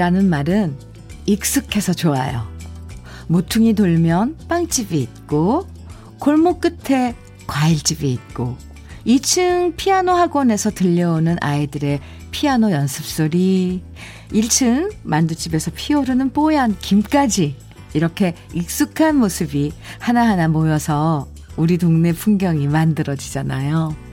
[0.00, 0.76] 동네라는 말은
[1.26, 2.48] 익숙해서 좋아요.
[3.28, 5.68] 모퉁이 돌면 빵집이 있고,
[6.18, 7.14] 골목 끝에
[7.46, 8.56] 과일집이 있고,
[9.06, 13.82] 2층 피아노 학원에서 들려오는 아이들의 피아노 연습 소리,
[14.32, 17.56] 1층 만두집에서 피오르는 뽀얀 김까지
[17.92, 24.09] 이렇게 익숙한 모습이 하나하나 모여서 우리 동네 풍경이 만들어지잖아요.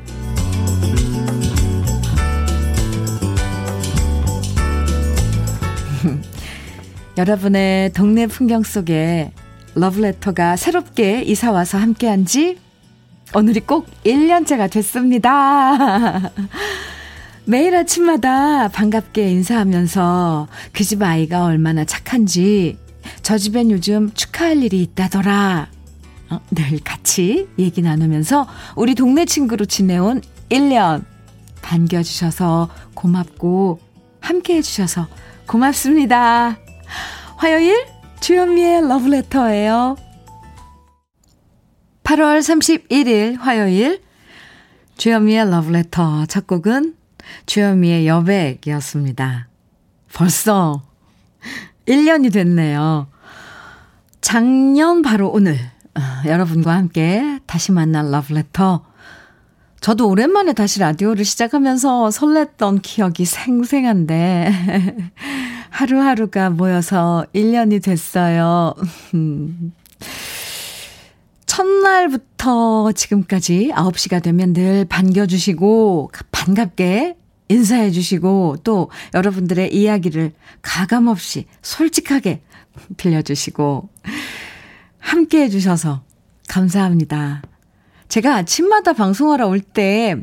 [7.18, 9.32] 여러분의 동네 풍경 속에
[9.74, 12.60] 러브레터가 새롭게 이사와서 함께한 지
[13.34, 16.32] 오늘이 꼭 1년째가 됐습니다.
[17.46, 22.78] 매일 아침마다 반갑게 인사하면서 그 집 아이가 얼마나 착한지
[23.24, 25.70] 저 집엔 요즘 축하할 일이 있다더라.
[26.30, 31.04] 어, 늘 같이 얘기 나누면서 우리 동네 친구로 지내온 1년
[31.62, 33.80] 반겨주셔서 고맙고
[34.20, 35.08] 함께 해주셔서
[35.48, 36.67] 고맙습니다.
[37.38, 37.86] 화요일
[38.20, 39.96] 주현미의 러브레터예요.
[42.04, 44.02] 8월 31일 화요일
[44.98, 46.96] 주현미의 러브레터 첫 곡은
[47.46, 49.48] 주현미의 여백이었습니다.
[50.14, 50.84] 벌써
[51.88, 53.08] 1년이 됐네요.
[54.22, 55.58] 작년 바로 오늘
[55.96, 58.84] 어, 여러분과 함께 다시 만난 러브레터
[59.80, 65.12] 저도 오랜만에 다시 라디오를 시작하면서 설렜던 기억이 생생한데
[65.78, 68.74] 하루하루가 모여서 1년이 됐어요.
[71.46, 77.16] 첫날부터 지금까지 9시가 되면 늘 반겨주시고 반갑게
[77.50, 80.34] 인사해 주시고 또 여러분들의 이야기를
[80.64, 82.42] 가감없이 솔직하게
[82.98, 83.90] 들려주시고
[84.98, 86.02] 함께 해주셔서
[86.50, 87.44] 감사합니다.
[88.08, 90.16] 제가 아침마다 방송하러 올 때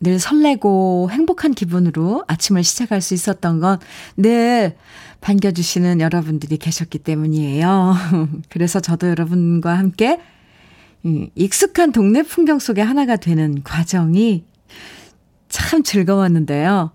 [0.00, 3.78] 늘 설레고 행복한 기분으로 아침을 시작할 수 있었던 건
[4.16, 4.76] 늘
[5.20, 7.96] 반겨주시는 여러분들이 계셨기 때문이에요.
[8.48, 10.20] 그래서 저도 여러분과 함께
[11.34, 14.44] 익숙한 동네 풍경 속에 하나가 되는 과정이
[15.48, 16.92] 참 즐거웠는데요.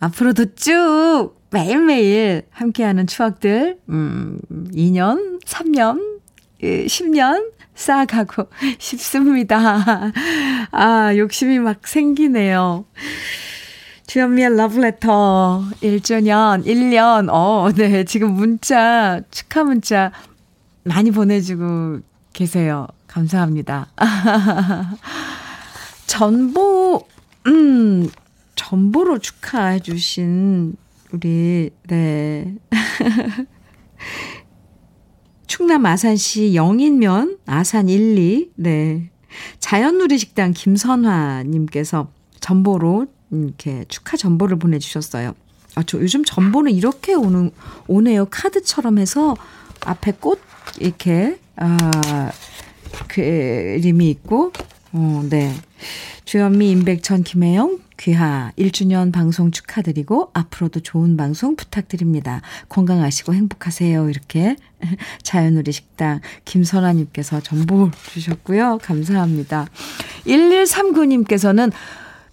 [0.00, 4.38] 앞으로도 쭉 매일매일 함께하는 추억들, 음,
[4.72, 6.20] 2년, 3년,
[6.60, 8.48] 10년 쌓아가고
[8.78, 10.12] 싶습니다.
[10.72, 12.84] 아, 욕심이 막 생기네요.
[14.06, 20.12] 주현미의 러브레터 1주년, 1년, 어, 네, 지금 문자, 축하 문자
[20.84, 22.00] 많이 보내주고
[22.32, 22.86] 계세요.
[23.08, 23.88] 감사합니다.
[26.06, 27.06] 전보,
[27.46, 28.08] 음,
[28.54, 30.76] 전보로 축하해 주신
[31.12, 32.54] 우리, 네.
[35.46, 39.10] 충남 아산시 영인면 아산 1, 2, 네.
[39.60, 42.08] 자연누리 식당 김선화님께서
[42.40, 45.34] 전보로 이렇게 축하 전보를 보내주셨어요.
[45.74, 47.50] 아, 저 요즘 전보는 이렇게 오는,
[47.86, 48.26] 오네요.
[48.26, 49.36] 카드처럼 해서
[49.84, 50.40] 앞에 꽃,
[50.80, 52.32] 이렇게, 아,
[53.08, 54.52] 그림이 있고,
[54.92, 55.52] 어, 네.
[56.24, 62.42] 주현미, 임백천, 김혜영, 귀하 1주년 방송 축하드리고 앞으로도 좋은 방송 부탁드립니다.
[62.68, 64.08] 건강하시고 행복하세요.
[64.10, 64.56] 이렇게
[65.22, 68.78] 자연우리 식당 김선아님께서 정보 주셨고요.
[68.82, 69.66] 감사합니다.
[70.26, 71.72] 1139님께서는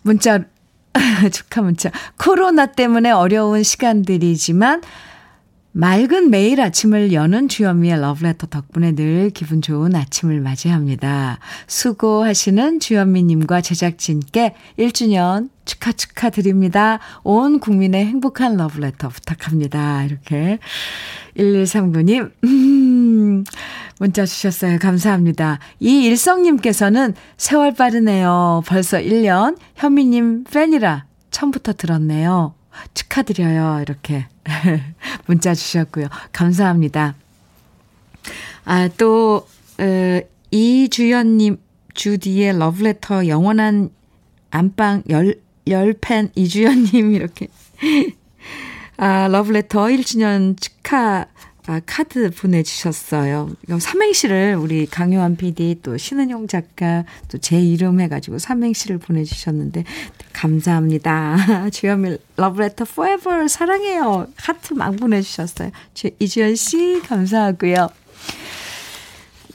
[0.01, 0.45] 문자
[1.31, 4.81] 축하 문자 코로나 때문에 어려운 시간들이지만
[5.75, 11.39] 맑은 매일 아침을 여는 주현미의 러브레터 덕분에 늘 기분 좋은 아침을 맞이합니다.
[11.65, 16.99] 수고하시는 주현미님과 제작진께 1주년 축하 축하 드립니다.
[17.23, 20.03] 온 국민의 행복한 러브레터 부탁합니다.
[20.03, 20.59] 이렇게
[21.37, 23.43] 1139님 음,
[23.97, 24.77] 문자 주셨어요.
[24.77, 25.57] 감사합니다.
[25.79, 28.61] 이일성님께서는 세월 빠르네요.
[28.67, 32.53] 벌써 1년 현미님 팬이라 처음부터 들었네요.
[32.93, 33.79] 축하드려요.
[33.81, 34.27] 이렇게
[35.25, 36.07] 문자 주셨고요.
[36.31, 37.15] 감사합니다.
[38.65, 39.47] 아, 또,
[39.79, 40.21] 어,
[40.51, 41.57] 이주연님,
[41.93, 43.89] 주디의 러브레터 영원한
[44.51, 47.47] 안방 열, 열팬 이주연님, 이렇게.
[48.97, 51.25] 아, 러브레터 1주년 축하
[51.65, 53.49] 아, 카드 보내주셨어요.
[53.79, 59.83] 삼행시를 우리 강요한 PD 또 신은용 작가 또 제 이름 해가지고 삼행시를 보내주셨는데
[60.33, 61.69] 감사합니다.
[61.71, 64.27] 주현미 러브레터 forever 사랑해요.
[64.35, 65.71] 하트 막 보내주셨어요.
[66.19, 67.89] 이주연 씨 감사하고요.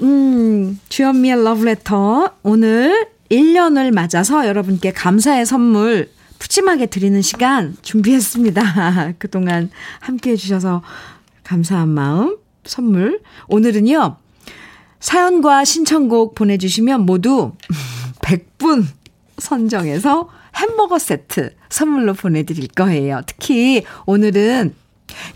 [0.02, 6.08] 음, 주현미의 러브레터 오늘 1년을 맞아서 여러분께 감사의 선물
[6.38, 9.14] 푸짐하게 드리는 시간 준비했습니다.
[9.18, 9.70] 그동안
[10.00, 10.82] 함께 해주셔서
[11.48, 13.22] 감사한 마음 선물.
[13.48, 14.16] 오늘은요.
[15.00, 17.52] 사연과 신청곡 보내주시면 모두
[18.20, 18.84] 100분
[19.38, 23.22] 선정해서 햄버거 세트 선물로 보내드릴 거예요.
[23.26, 24.74] 특히 오늘은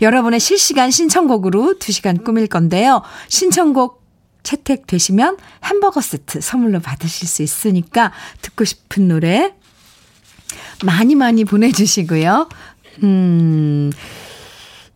[0.01, 3.01] 여러분의 실시간 신청곡으로 2시간 꾸밀 건데요.
[3.27, 4.03] 신청곡
[4.43, 8.11] 채택되시면 햄버거 세트 선물로 받으실 수 있으니까
[8.41, 9.55] 듣고 싶은 노래
[10.83, 12.49] 많이 많이 보내주시고요.
[13.01, 13.91] 음,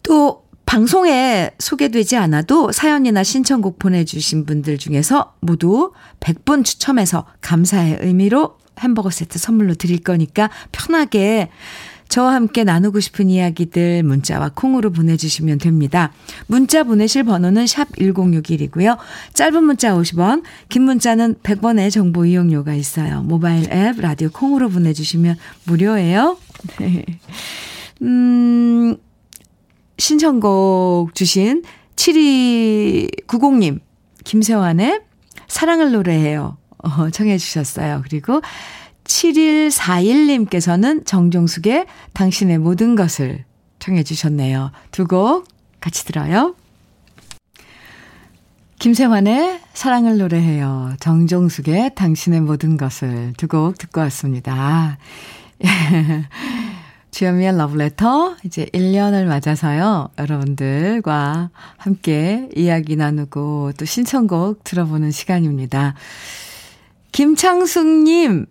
[0.03, 9.09] 또 방송에 소개되지 않아도 사연이나 신청곡 보내주신 분들 중에서 모두 100분 추첨해서 감사의 의미로 햄버거
[9.09, 11.49] 세트 선물로 드릴 거니까 편하게
[12.09, 16.11] 저와 함께 나누고 싶은 이야기들 문자와 콩으로 보내주시면 됩니다.
[16.47, 18.97] 문자 보내실 번호는 샵 1061이고요.
[19.33, 23.23] 짧은 문자 50원, 긴 문자는 100원의 정보 이용료가 있어요.
[23.23, 26.37] 모바일 앱, 라디오 콩으로 보내주시면 무료예요.
[26.79, 27.05] 네.
[28.01, 28.95] 음,
[29.97, 31.63] 신청곡 주신
[31.95, 33.79] 7290님,
[34.23, 35.01] 김세환의
[35.47, 36.57] 사랑을 노래해요.
[36.77, 38.01] 어, 청해 주셨어요.
[38.03, 38.41] 그리고
[39.05, 43.45] 7141님께서는 정종숙의 당신의 모든 것을
[43.79, 44.71] 청해 주셨네요.
[44.91, 45.47] 두 곡
[45.79, 46.55] 같이 들어요.
[48.79, 50.93] 김세환의 사랑을 노래해요.
[50.99, 54.97] 정종숙의 당신의 모든 것을 두 곡 듣고 왔습니다.
[57.11, 60.09] 주현미의 러브레터 이제 1년을 맞아서요.
[60.19, 65.95] 여러분들과 함께 이야기 나누고 또 신청곡 들어보는 시간입니다.
[67.11, 68.45] 김창숙님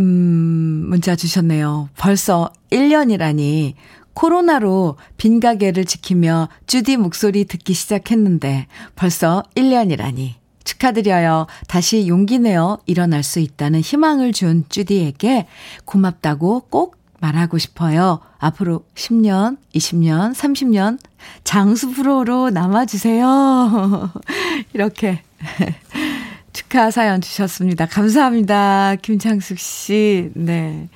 [0.00, 1.90] 음, 문자 주셨네요.
[1.96, 3.74] 벌써 1년이라니.
[4.14, 8.66] 코로나로 빈 가게를 지키며 주디 목소리 듣기 시작했는데
[8.96, 10.40] 벌써 1년이라니.
[10.64, 11.46] 축하드려요.
[11.68, 15.46] 다시 용기 내어 일어날 수 있다는 희망을 준 주디에게
[15.84, 18.20] 고맙다고 꼭 말하고 싶어요.
[18.38, 20.98] 앞으로 10년, 20년, 30년
[21.44, 24.10] 장수 프로로 남아주세요.
[24.72, 25.22] 이렇게
[26.52, 27.86] 축하 사연 주셨습니다.
[27.86, 28.96] 감사합니다.
[28.96, 30.30] 김창숙 씨.
[30.34, 30.88] 네.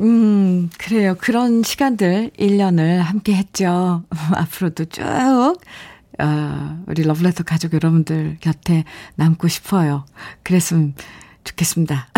[0.00, 1.16] 음, 그래요.
[1.18, 4.04] 그런 시간들 1년을 함께 했죠.
[4.34, 5.02] 앞으로도 쭉,
[6.18, 8.84] 어, 우리 러블레터 가족 여러분들 곁에
[9.16, 10.04] 남고 싶어요.
[10.42, 10.94] 그랬으면
[11.44, 12.08] 좋겠습니다.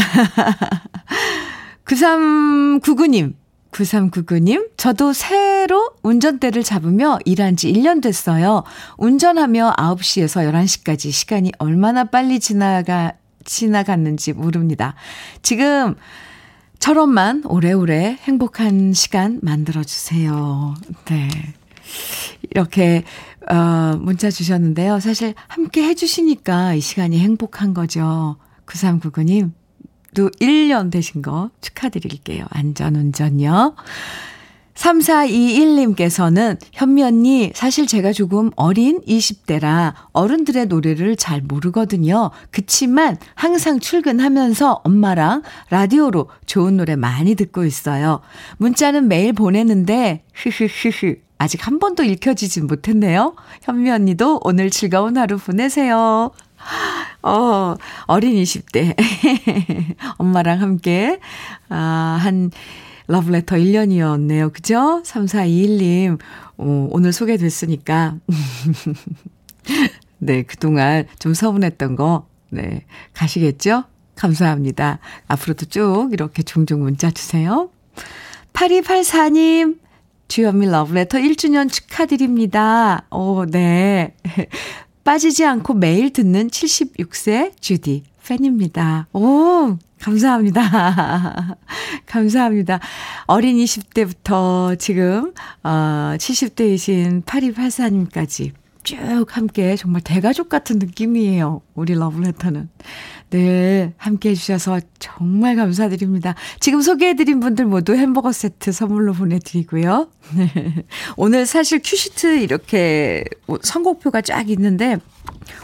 [1.88, 3.34] 9399님.
[3.70, 8.64] 9399님, 저도 새로 운전대를 잡으며 일한 지 1년 됐어요.
[8.96, 13.12] 운전하며 9시에서 11시까지 시간이 얼마나 빨리 지나가,
[13.44, 14.94] 지나갔는지 모릅니다.
[15.42, 15.96] 지금,
[16.78, 20.74] 처럼만 오래오래 행복한 시간 만들어주세요.
[21.06, 21.28] 네.
[22.50, 23.04] 이렇게,
[23.50, 25.00] 어, 문자 주셨는데요.
[25.00, 28.36] 사실 함께 해주시니까 이 시간이 행복한 거죠.
[28.66, 29.52] 9399님,
[30.14, 32.46] 또 1년 되신 거 축하드릴게요.
[32.50, 33.74] 안전운전요.
[34.78, 42.30] 3421님께서는 현미 언니, 사실 제가 조금 어린 20대라 어른들의 노래를 잘 모르거든요.
[42.50, 48.20] 그치만 항상 출근하면서 엄마랑 라디오로 좋은 노래 많이 듣고 있어요.
[48.58, 51.16] 문자는 매일 보내는데, 흐흐흐흐.
[51.40, 53.34] 아직 한 번도 읽혀지진 못했네요.
[53.62, 56.32] 현미 언니도 오늘 즐거운 하루 보내세요.
[57.22, 57.74] 어,
[58.06, 58.94] 어린 20대.
[60.18, 61.18] 엄마랑 함께,
[61.68, 62.50] 아, 한,
[63.08, 64.52] 러브레터 1년이었네요.
[64.52, 65.02] 그죠?
[65.04, 66.18] 3421님,
[66.58, 68.16] 어, 오늘 소개됐으니까.
[70.18, 72.84] 네, 그동안 좀 서운했던 거, 네,
[73.14, 73.84] 가시겠죠?
[74.14, 74.98] 감사합니다.
[75.28, 77.70] 앞으로도 쭉 이렇게 종종 문자 주세요.
[78.52, 79.78] 8284님,
[80.26, 83.06] 주현미 러브레터 1주년 축하드립니다.
[83.10, 84.14] 오, 네.
[85.08, 89.06] 빠지지 않고 매일 듣는 76세 주디 팬입니다.
[89.14, 91.56] 오, 감사합니다.
[92.04, 92.78] 감사합니다.
[93.26, 95.32] 어린 20대부터 지금,
[95.64, 101.62] 어, 70대이신 8284님까지 쭉 함께 정말 대가족 같은 느낌이에요.
[101.74, 102.68] 우리 러브레터는.
[103.30, 106.34] 늘 함께 해주셔서 정말 감사드립니다.
[106.60, 110.08] 지금 소개해드린 분들 모두 햄버거 세트 선물로 보내드리고요.
[110.36, 110.84] 네.
[111.16, 113.24] 오늘 사실 큐시트 이렇게
[113.62, 114.96] 선곡표가 쫙 있는데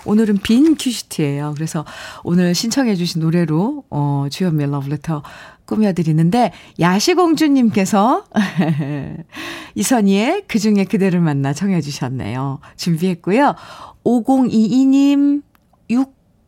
[0.05, 1.55] 오늘은 빈 큐시트예요.
[1.55, 1.85] 그래서
[2.23, 5.23] 오늘 신청해주신 노래로 어, 주현미의 러브레터
[5.65, 8.25] 꾸며드리는데 야시공주님께서
[9.75, 12.61] 이선희의 그중에 그대를 만나 청해 주셨네요.
[12.77, 13.55] 준비했고요.
[14.05, 15.43] 5022님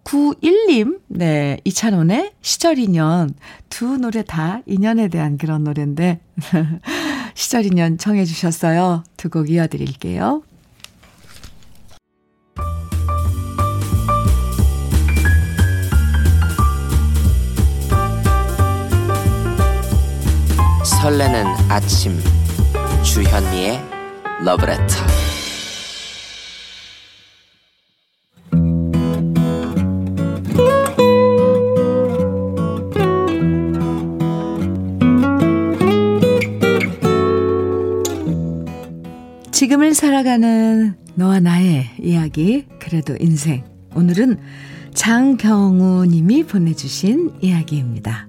[0.06, 3.34] 691님 네 이찬원의 시절 인연
[3.68, 6.20] 두 노래 다 인연에 대한 그런 노래인데
[7.34, 9.02] 시절 인연 청해주셨어요.
[9.16, 10.42] 두 곡 이어드릴게요.
[21.02, 22.18] 설레는 아침
[23.02, 23.80] 주현미의
[24.44, 24.94] 러브레터
[39.96, 43.64] 살아가는 너와 나의 이야기, 그래도 인생.
[43.94, 44.38] 오늘은
[44.92, 48.28] 장경우 님이 보내주신 이야기입니다.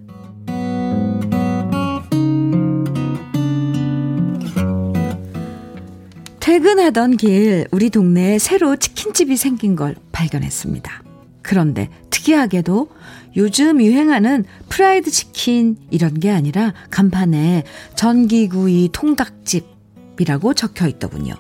[6.40, 11.04] 퇴근하던 길 우리 동네에 새로 치킨집이 생긴 걸 발견했습니다.
[11.42, 12.90] 그런데 특이하게도
[13.36, 17.64] 요즘 유행하는 프라이드 치킨 이런 게 아니라 간판에
[17.96, 21.36] 전기구이 통닭집이라고 적혀 있더군요.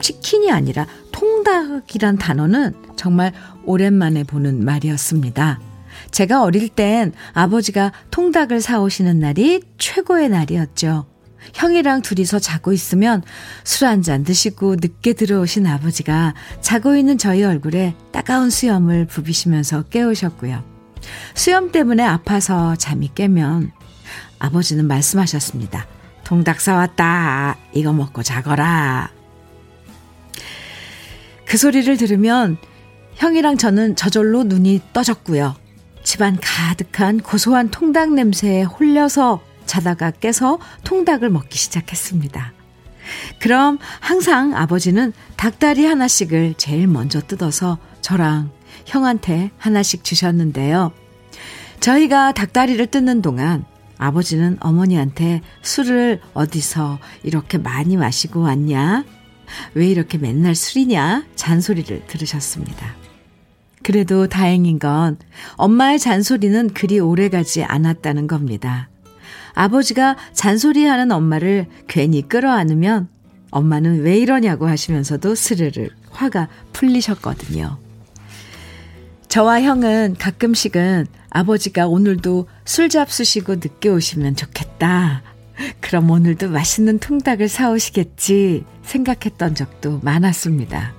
[0.00, 3.32] 치킨이 아니라 통닭이란 단어는 정말
[3.64, 5.60] 오랜만에 보는 말이었습니다.
[6.10, 11.06] 제가 어릴 땐 아버지가 통닭을 사오시는 날이 최고의 날이었죠.
[11.54, 13.22] 형이랑 둘이서 자고 있으면
[13.64, 20.62] 술 한 잔 드시고 늦게 들어오신 아버지가 자고 있는 저희 얼굴에 따가운 수염을 부비시면서 깨우셨고요.
[21.34, 23.70] 수염 때문에 아파서 잠이 깨면
[24.38, 25.86] 아버지는 말씀하셨습니다.
[26.24, 27.56] 통닭 사왔다.
[27.72, 29.15] 이거 먹고 자거라.
[31.46, 32.58] 그 소리를 들으면
[33.14, 35.56] 형이랑 저는 저절로 눈이 떠졌고요.
[36.02, 42.52] 집안 가득한 고소한 통닭 냄새에 홀려서 자다가 깨서 통닭을 먹기 시작했습니다.
[43.40, 48.50] 그럼 항상 아버지는 닭다리 하나씩을 제일 먼저 뜯어서 저랑
[48.84, 50.92] 형한테 하나씩 주셨는데요.
[51.80, 53.64] 저희가 닭다리를 뜯는 동안
[53.98, 59.04] 아버지는 어머니한테 술을 어디서 이렇게 많이 마시고 왔냐?
[59.74, 61.24] 왜 이렇게 맨날 술이냐?
[61.34, 62.94] 잔소리를 들으셨습니다.
[63.82, 65.16] 그래도 다행인 건
[65.56, 68.88] 엄마의 잔소리는 그리 오래 가지 않았다는 겁니다.
[69.54, 73.08] 아버지가 잔소리하는 엄마를 괜히 끌어안으면
[73.50, 77.78] 엄마는 왜 이러냐고 하시면서도 스르르 화가 풀리셨거든요.
[79.28, 85.22] 저와 형은 가끔씩은 아버지가 오늘도 술 잡수시고 늦게 오시면 좋겠다.
[85.80, 90.94] 그럼 오늘도 맛있는 통닭을 사오시겠지 생각했던 적도 많았습니다.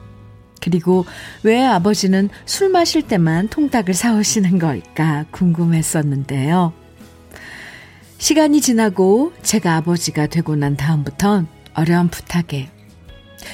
[0.61, 1.05] 그리고
[1.43, 6.73] 왜 아버지는 술 마실 때만 통닭을 사오시는 걸까 궁금했었는데요.
[8.17, 12.69] 시간이 지나고 제가 아버지가 되고 난 다음부턴 어렴풋하게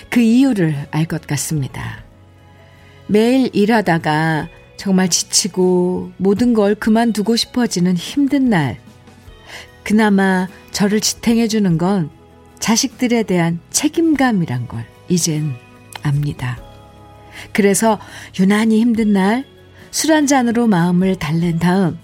[0.10, 2.04] 그 이유를 알 것 같습니다.
[3.08, 8.78] 매일 일하다가 정말 지치고 모든 걸 그만두고 싶어지는 힘든 날.
[9.84, 12.10] 그나마 저를 지탱해주는 건
[12.60, 15.54] 자식들에 대한 책임감이란 걸 이젠
[16.02, 16.60] 압니다.
[17.52, 18.00] 그래서
[18.40, 19.54] 유난히 힘든 날
[19.94, 22.00] 술 한 잔으로 마음을 달랜 다음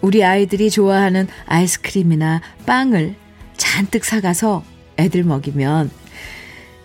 [0.00, 3.14] 우리 아이들이 좋아하는 아이스크림이나 빵을
[3.58, 4.64] 잔뜩 사가서
[4.96, 5.90] 애들 먹이면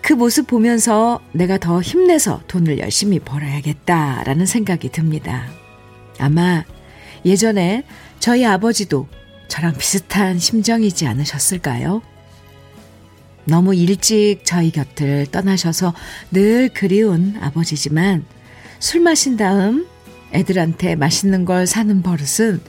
[0.02, 5.46] 그 모습 보면서 내가 더 힘내서 돈을 열심히 벌어야겠다라는 생각이 듭니다.
[6.20, 6.66] 아마
[7.24, 7.84] 예전에
[8.20, 9.08] 저희 아버지도
[9.50, 12.02] 저랑 비슷한 심정이지 않으셨을까요?
[13.46, 15.94] 너무 일찍 저희 곁을 떠나셔서
[16.32, 18.24] 늘 그리운 아버지지만
[18.80, 19.88] 술 마신 다음
[20.32, 22.62] 애들한테 맛있는 걸 사는 버릇은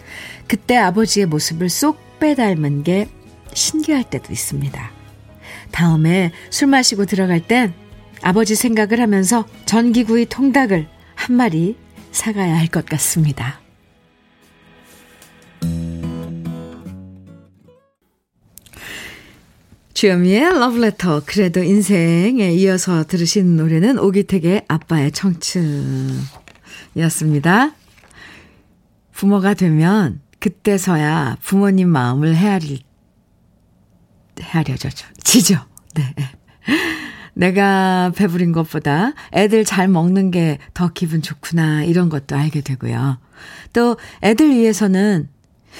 [0.49, 3.09] 그때 아버지의 모습을 쏙 빼닮은 게
[3.53, 4.91] 신기할 때도 있습니다.
[5.71, 7.75] 다음에 술 마시고 들어갈 땐
[8.23, 11.77] 아버지 생각을 하면서 전기구이 통닭을 한 마리
[12.13, 13.61] 사가야 할 것 같습니다.
[20.01, 26.19] 주현미의 러브레터 그래도 인생에 이어서 들으신 노래는 오기택의 아빠의 청춘
[26.95, 27.75] 이었습니다.
[29.13, 32.79] 부모가 되면 그때서야 부모님 마음을 헤아릴,
[34.41, 34.89] 헤아려져,
[35.23, 35.59] 지죠.
[35.95, 36.15] 네.
[37.35, 43.19] 내가 배부린 것보다 애들 잘 먹는 게 더 기분 좋구나, 이런 것도 알게 되고요.
[43.75, 45.29] 또 애들 위해서는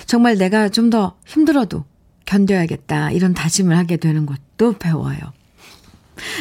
[0.05, 1.87] 정말 내가 좀 더 힘들어도
[2.31, 5.19] 견뎌야겠다, 이런 다짐을 하게 되는 것도 배워요.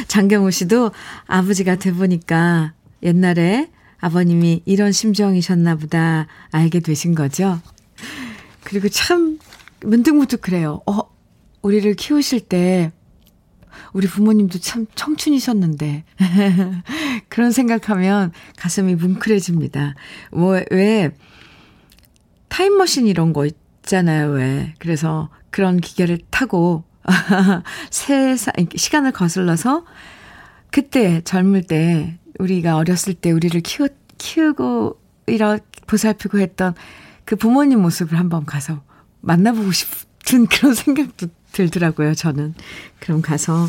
[0.07, 0.91] 장경우 씨도
[1.25, 7.59] 아버지가 돼보니까 옛날에 아버님이 이런 심정이셨나 보다 알게 되신 거죠.
[8.63, 9.39] 그리고 참
[9.81, 10.81] 문득문득 그래요.
[10.85, 10.99] 어,
[11.63, 12.91] 우리를 키우실 때
[13.91, 16.03] 우리 부모님도 참 청춘이셨는데.
[17.29, 19.95] 그런 생각하면 가슴이 뭉클해집니다.
[20.31, 21.11] 뭐, 왜,
[22.49, 24.75] 타임머신 이런 거 있잖아요, 왜.
[24.77, 26.83] 그래서 그런 기계를 타고,
[27.89, 29.85] 세상, 시간을 거슬러서,
[30.71, 33.87] 그때 젊을 때 우리가 어렸을 때 우리를 키우,
[34.17, 36.75] 키우고 이렇게 보살피고 했던
[37.25, 38.81] 그 부모님 모습을 한번 가서
[39.21, 42.53] 만나보고 싶은 그런 생각도 들더라고요, 저는.
[42.99, 43.67] 그럼 가서,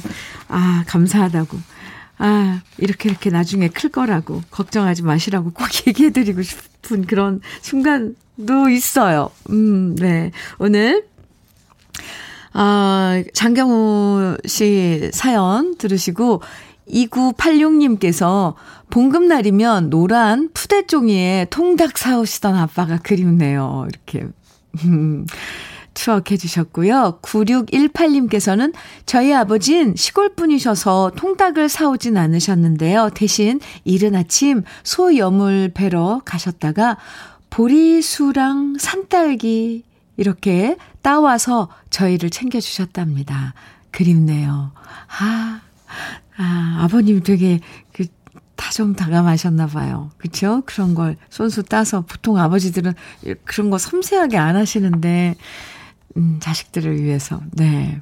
[0.49, 1.59] 아, 감사하다고.
[2.19, 9.31] 아, 이렇게 이렇게 나중에 클 거라고, 걱정하지 마시라고 꼭 얘기해드리고 싶은 그런 순간도 있어요.
[9.49, 10.31] 음, 네.
[10.59, 11.07] 오늘,
[12.53, 16.43] 아, 장경우 씨 사연 들으시고,
[16.89, 18.55] 2986님께서
[18.91, 23.87] 봉급날이면 노란 푸대종이에 통닭 사오시던 아빠가 그립네요.
[23.89, 24.27] 이렇게.
[24.85, 25.27] 음,
[25.95, 27.19] 추억해 주셨고요.
[27.23, 28.73] 9618님께서는
[29.07, 33.11] 저희 아버진 시골 분이셔서 통닭을 사오진 않으셨는데요.
[33.15, 36.97] 대신 이른 아침 소 여물 배러 가셨다가
[37.51, 39.83] 보리수랑 산딸기
[40.17, 43.55] 이렇게 따와서 저희를 챙겨주셨답니다.
[43.91, 44.73] 그립네요.
[45.19, 45.61] 아,
[46.37, 47.61] 아, 아버님 되게
[47.93, 48.07] 그
[48.57, 50.11] 다정다감하셨나 봐요.
[50.19, 50.63] 그쵸?
[50.67, 52.93] 그런 걸 손수 따서 보통 아버지들은
[53.45, 55.35] 그런 거 섬세하게 안 하시는데,
[56.17, 57.41] 음, 자식들을 위해서.
[57.53, 57.99] 네.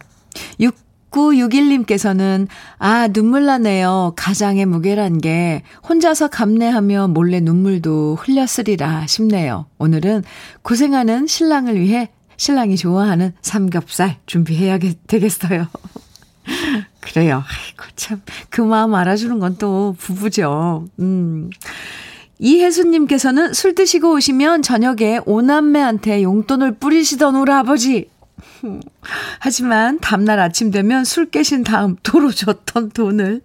[0.61, 4.15] 6961님께서는, 아, 눈물 나네요.
[4.17, 9.67] 가장의 무게란 게 혼자서 감내하며 몰래 눈물도 흘렸으리라 싶네요.
[9.79, 10.25] 오늘은
[10.63, 15.69] 고생하는 신랑을 위해 신랑이 좋아하는 삼겹살 준비해야 되겠어요.
[17.01, 17.45] 그래요.
[17.47, 18.23] 아이고, 참.
[18.49, 20.87] 그 마음 알아주는 건 또 부부죠.
[21.01, 21.51] 음.
[22.39, 28.09] 이혜수님께서는 술 드시고 오시면 저녁에 오남매한테 용돈을 뿌리시던 우리 아버지.
[29.41, 33.41] 하지만 다음날 아침 되면 술 깨신 다음 도로 줬던 돈을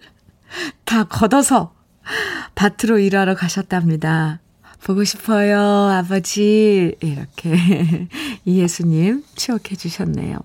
[0.85, 1.73] 다 걷어서
[2.53, 4.42] 밭으로 일하러 가셨답니다.
[4.83, 6.95] 보고 싶어요, 아버지.
[6.99, 8.07] 이렇게
[8.45, 10.37] 이예수님 추억해 주셨네요.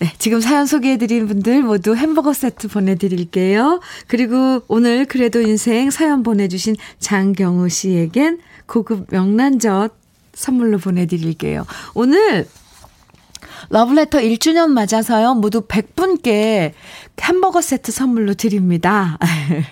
[0.00, 3.80] 네, 지금 사연 소개해드린 분들 모두 햄버거 세트 보내드릴게요.
[4.08, 9.94] 그리고 오늘 그래도 인생 사연 보내주신 장경우 씨에겐 고급 명란젓
[10.34, 11.64] 선물로 보내드릴게요.
[11.94, 12.46] 오늘
[13.70, 15.34] 러브레터 1주년 맞아서요.
[15.34, 16.72] 모두 100분께
[17.20, 19.18] 햄버거 세트 선물로 드립니다.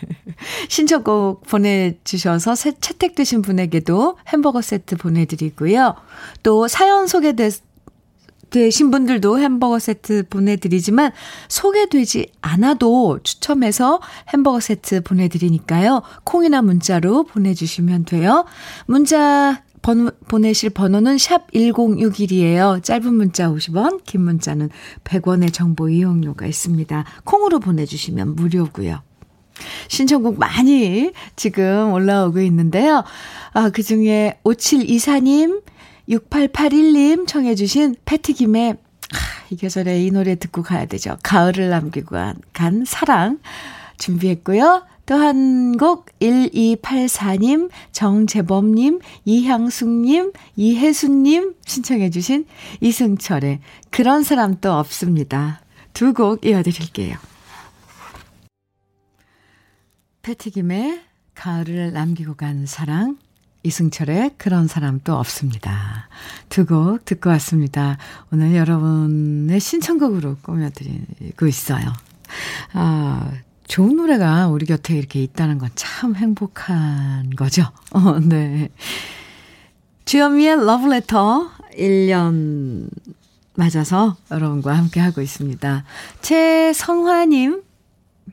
[0.68, 5.94] 신청곡 보내주셔서 채택되신 분에게도 햄버거 세트 보내드리고요.
[6.42, 7.50] 또 사연 소개된
[8.52, 11.10] 되신 분들도 햄버거 세트 보내드리지만
[11.48, 16.02] 소개되지 않아도 추첨해서 햄버거 세트 보내드리니까요.
[16.24, 18.44] 콩이나 문자로 보내주시면 돼요.
[18.86, 22.82] 문자 번호, 보내실 번호는 샵 1061이에요.
[22.82, 24.70] 짧은 문자 50원, 긴 문자는
[25.04, 27.04] 100원의 정보 이용료가 있습니다.
[27.24, 29.02] 콩으로 보내주시면 무료고요.
[29.88, 33.04] 신청곡 많이 지금 올라오고 있는데요.
[33.52, 35.62] 아, 그 중에 5724님,
[36.08, 38.76] 6881님 청해주신 패티김의
[39.50, 41.18] 이 계절에 이 노래 듣고 가야 되죠.
[41.22, 43.38] 가을을 남기고 간, 간 사랑
[43.98, 44.84] 준비했고요.
[45.06, 52.46] 또한곡 1284님, 정재범님, 이향숙님, 이혜수님 신청해주신
[52.80, 53.60] 이승철의
[53.90, 55.60] 그런 사람 도 없습니다.
[55.92, 57.16] 두 곡 이어드릴게요.
[60.22, 61.00] 패티김의
[61.34, 63.16] 가을을 남기고 간 사랑,
[63.64, 66.08] 이승철의 그런 사람도 없습니다.
[66.48, 67.98] 두 곡 듣고 왔습니다.
[68.32, 71.92] 오늘 여러분의 신청곡으로 꾸며드리고 있어요.
[72.72, 73.30] 아,
[73.72, 77.62] 좋은 노래가 우리 곁에 이렇게 있다는 건 참 행복한 거죠.
[77.92, 78.68] 어, 네.
[80.04, 82.90] 주현미의 러브레터 1년
[83.54, 85.84] 맞아서 여러분과 함께 하고 있습니다.
[86.20, 87.62] 최성화님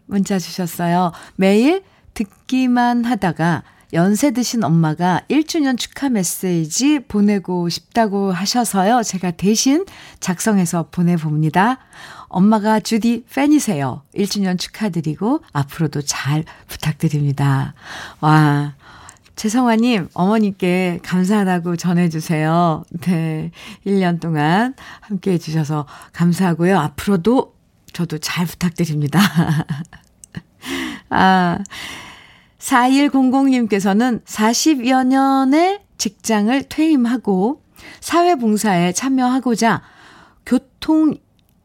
[0.07, 1.13] 문자 주셨어요.
[1.37, 1.83] 매일
[2.15, 9.01] 듣기만 하다가 연세 드신 엄마가 1주년 축하 메시지 보내고 싶다고 하셔서요.
[9.03, 9.85] 제가 대신
[10.19, 11.79] 작성해서 보내봅니다.
[12.27, 14.03] 엄마가 주디 팬이세요.
[14.15, 17.73] 1주년 축하드리고 앞으로도 잘 부탁드립니다.
[18.19, 18.75] 와,
[19.35, 22.83] 최성화님, 어머님께 감사하다고 전해주세요.
[23.01, 23.51] 네.
[23.87, 26.77] 1년 동안 함께 해주셔서 감사하고요.
[26.77, 27.55] 앞으로도
[27.93, 29.19] 저도 잘 부탁드립니다.
[31.09, 31.57] 아,
[32.59, 37.61] 4100님께서는 40여 년의 직장을 퇴임하고
[38.01, 39.81] 사회봉사에 참여하고자
[40.45, 41.15] 교통,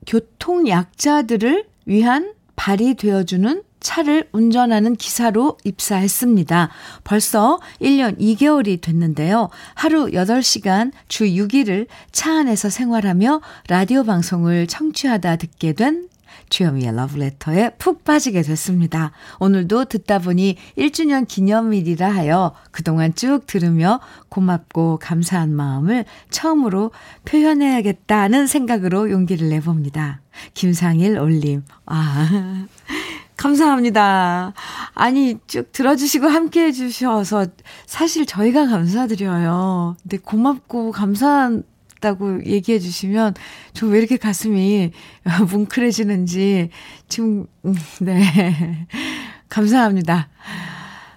[0.06, 6.70] 교통약자들을 위한 발이 되어주는 차를 운전하는 기사로 입사했습니다.
[7.04, 9.50] 벌써 1년 2개월이 됐는데요.
[9.74, 16.08] 하루 8시간 주 6일을 차 안에서 생활하며 라디오 방송을 청취하다 듣게 된
[16.54, 19.10] 주현미의 러브레터에 푹 빠지게 됐습니다.
[19.40, 26.92] 오늘도 듣다 보니 1주년 기념일이라 하여 그동안 쭉 들으며 고맙고 감사한 마음을 처음으로
[27.24, 30.20] 표현해야겠다는 생각으로 용기를 내봅니다.
[30.54, 31.64] 김상일 올림.
[31.86, 32.66] 아.
[33.36, 34.54] 감사합니다.
[34.94, 37.46] 아니, 쭉 들어주시고 함께 해주셔서
[37.84, 39.96] 사실 저희가 감사드려요.
[40.02, 41.64] 근데 고맙고 감사한
[42.04, 43.34] 있다고 얘기해 주시면
[43.72, 44.90] 저 왜 이렇게 가슴이
[45.50, 46.70] 뭉클해지는지
[47.08, 48.86] 지금 음, 네.
[49.48, 50.28] 감사합니다.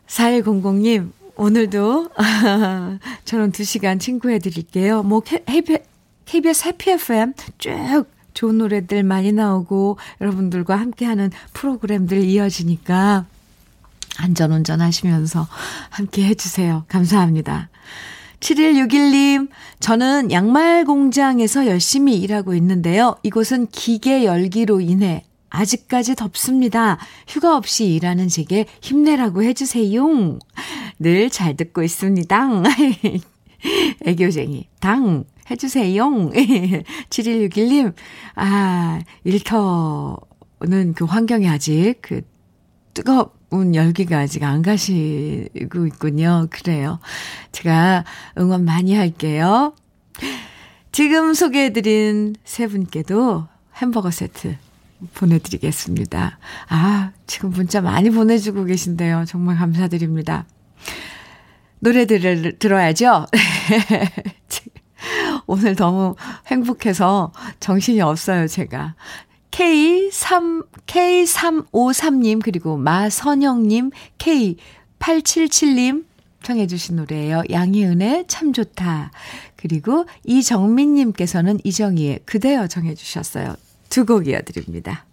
[0.07, 2.09] 4100님 오늘도
[3.25, 5.03] 저는 2시간 친구해 드릴게요.
[5.03, 5.21] 뭐
[6.25, 13.25] KBS 해피 FM 쭉 좋은 노래들 많이 나오고 여러분들과 함께하는 프로그램들 이어지니까
[14.19, 15.47] 안전운전 하시면서
[15.89, 16.85] 함께 해주세요.
[16.87, 17.69] 감사합니다.
[18.39, 23.15] 7161님, 저는 양말 공장에서 열심히 일하고 있는데요.
[23.23, 26.97] 이곳은 기계 열기로 인해 아직까지 덥습니다.
[27.27, 30.39] 휴가 없이 일하는 제게 힘내라고 해주세요.
[30.99, 32.63] 늘 잘 듣고 있습니다.
[34.05, 36.03] 애교쟁이, 당, 해주세요.
[37.09, 37.93] 7161님,
[38.35, 42.21] 아, 일터는 그 환경이 아직 그
[42.93, 46.47] 뜨거 운 열기가 아직 안 가시고 있군요.
[46.49, 46.99] 그래요.
[47.51, 48.03] 제가
[48.37, 49.73] 응원 많이 할게요.
[50.91, 54.57] 지금 소개해드린 세 분께도 햄버거 세트
[55.13, 56.39] 보내드리겠습니다.
[56.69, 59.25] 아, 지금 문자 많이 보내주고 계신데요.
[59.27, 60.45] 정말 감사드립니다.
[61.79, 63.27] 노래들을 들어야죠?
[65.45, 66.15] 오늘 너무
[66.47, 68.95] 행복해서 정신이 없어요, 제가.
[69.51, 76.05] K3, K353님, 그리고 마선영님, K877님,
[76.43, 77.43] 청해주신 노래예요.
[77.49, 79.11] 양희은의 참 좋다.
[79.55, 83.55] 그리고 이정민님께서는 이정희의 그대여 정해주셨어요.
[83.89, 85.05] 두 곡 이어드립니다.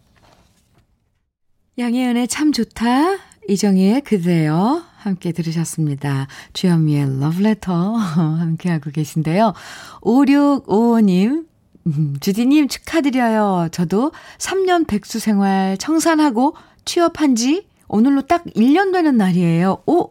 [1.78, 3.18] 양희은의 참 좋다.
[3.48, 6.28] 이정희의 그대여 함께 들으셨습니다.
[6.52, 9.54] 주현미의 러브레터 함께하고 계신데요.
[10.02, 11.46] 5655님,
[11.86, 13.68] 음, 주디님 축하드려요.
[13.70, 19.82] 저도 3년 백수 생활 청산하고 취업한 지 오늘로 딱 1년 되는 날이에요.
[19.86, 20.10] 오!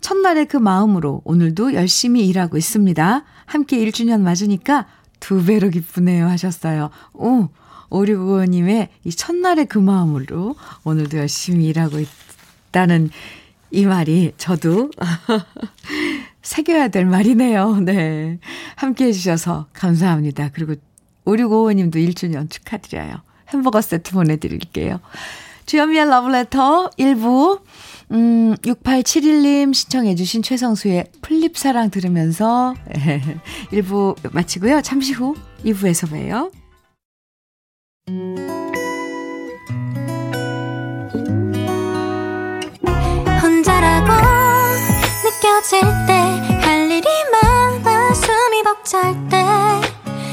[0.00, 3.24] 첫날의 그 마음으로 오늘도 열심히 일하고 있습니다.
[3.46, 4.86] 함께 1주년 맞으니까
[5.20, 6.90] 두 배로 기쁘네요 하셨어요.
[7.14, 7.48] 오!
[7.90, 11.98] 5655님의 이 첫날의 그 마음으로 오늘도 열심히 일하고
[12.70, 13.10] 있다는
[13.70, 14.90] 이 말이 저도
[16.42, 17.80] 새겨야 될 말이네요.
[17.80, 18.38] 네.
[18.76, 20.50] 함께 해주셔서 감사합니다.
[20.52, 20.74] 그리고
[21.26, 23.16] 5655님도 1주년 축하드려요.
[23.48, 25.00] 햄버거 세트 보내드릴게요.
[25.66, 27.60] 주현미의 러브레터 1부,
[28.12, 32.74] 음, 6871님 신청해 주신 최성수의 플립사랑 들으면서
[33.72, 34.82] 1부 마치고요.
[34.82, 36.50] 잠시 후 2부에서 봬요.
[43.42, 44.12] 혼자라고
[45.24, 46.12] 느껴질 때
[46.62, 49.91] 할 일이 많아 숨이 벅찰 때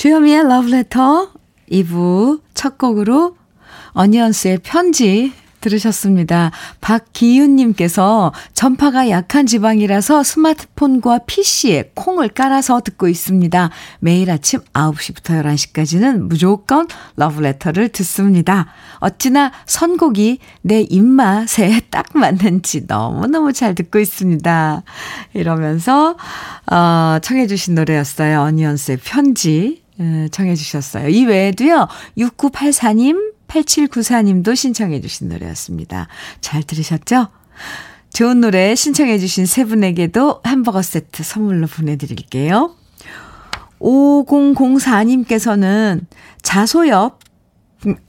[0.00, 1.28] 주현미의 러브레터
[1.70, 3.36] 2부 첫 곡으로
[3.92, 6.52] 어니언스의 편지 들으셨습니다.
[6.80, 13.68] 박기윤님께서 전파가 약한 지방이라서 스마트폰과 PC에 콩을 깔아서 듣고 있습니다.
[13.98, 18.68] 매일 아침 9시부터 11시까지는 무조건 러브레터를 듣습니다.
[19.00, 24.82] 어찌나 선곡이 내 입맛에 딱 맞는지 너무너무 잘 듣고 있습니다.
[25.34, 26.16] 이러면서,
[26.72, 28.40] 어, 청해주신 노래였어요.
[28.40, 29.82] 어니언스의 편지.
[30.30, 31.08] 청해 주셨어요.
[31.08, 36.08] 이 외에도요, 6984님, 8794님도 신청해 주신 노래였습니다.
[36.40, 37.28] 잘 들으셨죠?
[38.12, 42.74] 좋은 노래 신청해 주신 세 분에게도 햄버거 세트 선물로 보내드릴게요.
[43.80, 46.06] 5004님께서는
[46.42, 47.18] 자소엽,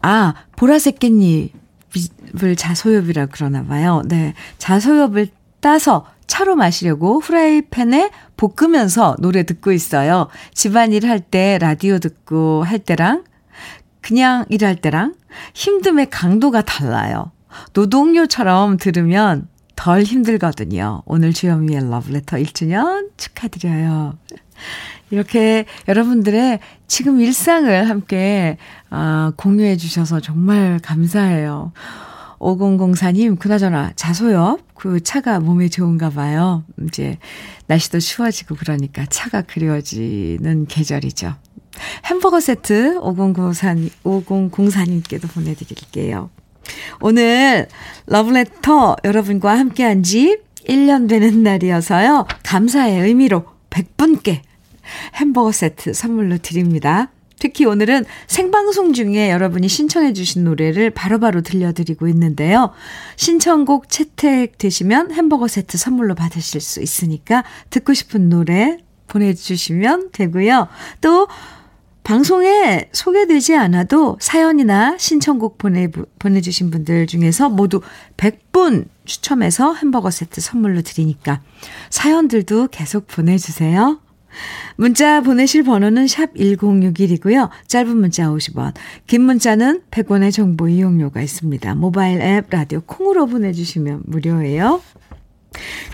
[0.02, 4.02] 아, 보라색 깻잎을 자소엽이라 그러나 봐요.
[4.06, 4.34] 네.
[4.58, 10.30] 자소엽을 따서 차로 마시려고 후라이팬에 볶으면서 노래 듣고 있어요.
[10.54, 13.26] 집안일 할 때 라디오 듣고 할 때랑
[14.00, 15.16] 그냥 일할 때랑
[15.54, 17.32] 힘듦의 강도가 달라요.
[17.74, 21.04] 노동요처럼 들으면 덜 힘들거든요.
[21.06, 24.18] 오늘 주현미의 러브레터 1주년 축하드려요.
[25.10, 28.58] 이렇게 여러분들의 지금 일상을 함께
[28.90, 31.74] 어, 공유해 주셔서 정말 감사해요.
[32.40, 36.64] 5004님, 그나저나 자소엽 그 차가 몸에 좋은가 봐요.
[36.88, 37.20] 이제
[37.68, 41.36] 날씨도 추워지고 그러니까 차가 그리워지는 계절이죠.
[42.06, 46.32] 햄버거 세트 5004, 5004님께도 보내드릴게요.
[47.00, 47.68] 오늘
[48.08, 52.26] 러브레터 여러분과 함께한 지 1년 되는 날이어서요.
[52.42, 54.42] 감사의 의미로 100분께
[55.14, 57.12] 햄버거 세트 선물로 드립니다.
[57.42, 62.70] 특히 오늘은 생방송 중에 여러분이 신청해 주신 노래를 바로 바로 들려드리고 있는데요.
[63.16, 68.78] 신청곡 채택되시면 햄버거 세트 선물로 받으실 수 있으니까 듣고 싶은 노래
[69.08, 70.68] 보내주시면 되고요.
[71.02, 71.28] 또
[72.04, 75.88] 방송에 소개되지 않아도 사연이나 신청곡 보내,
[76.20, 77.82] 보내주신 분들 중에서 모두
[78.18, 81.42] 100분 추첨해서 햄버거 세트 선물로 드리니까
[81.90, 84.00] 사연들도 계속 보내주세요.
[84.76, 87.50] 문자 보내실 번호는 샵 1061이고요.
[87.68, 88.74] 짧은 문자 50원,
[89.08, 91.76] 긴 문자는 100원의 정보 이용료가 있습니다.
[91.76, 94.82] 모바일 앱 라디오 콩으로 보내주시면 무료예요.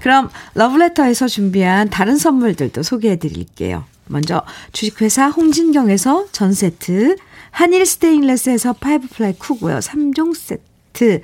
[0.02, 3.86] 그럼 러브레터에서 준비한 다른 선물들도 소개해 드릴게요.
[4.08, 7.16] 먼저 주식회사 홍진경에서 전 세트,
[7.52, 9.80] 한일 스테인레스에서 파이브 플라이 쿡고요.
[9.80, 11.22] 3종 세트,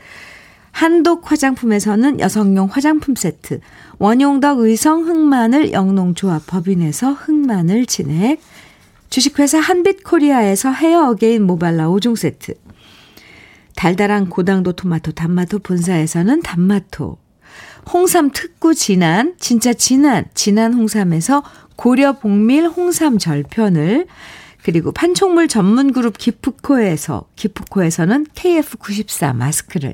[0.73, 3.59] 한독 화장품에서는 여성용 화장품 세트,
[3.99, 8.41] 원용덕 의성 흑마늘 영농조합 법인에서 흑마늘 진액,
[9.09, 12.55] 주식회사 한빛코리아에서 헤어 어게인 모발라 5종 세트,
[13.75, 17.17] 달달한 고당도 토마토 단마토 본사에서는 단마토,
[17.93, 21.43] 홍삼 특구 진한, 진짜 진한, 진한 홍삼에서
[21.75, 24.07] 고려 복밀 홍삼 절편을,
[24.63, 29.93] 그리고 판촉물 전문 그룹 기프코에서, 기프코에서는 KF94 마스크를,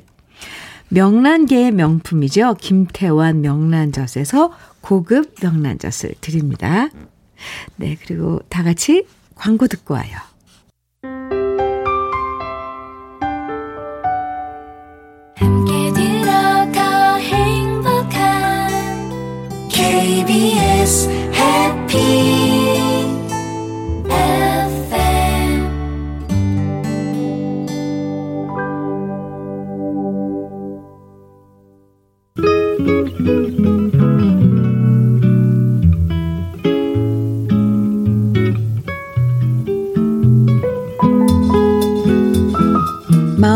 [0.90, 2.54] 명란계의 명품이죠.
[2.60, 6.88] 김태환 명란젓에서 고급 명란젓을 드립니다.
[7.76, 10.18] 네, 그리고 다 같이 광고 듣고 와요.
[19.68, 21.29] KBS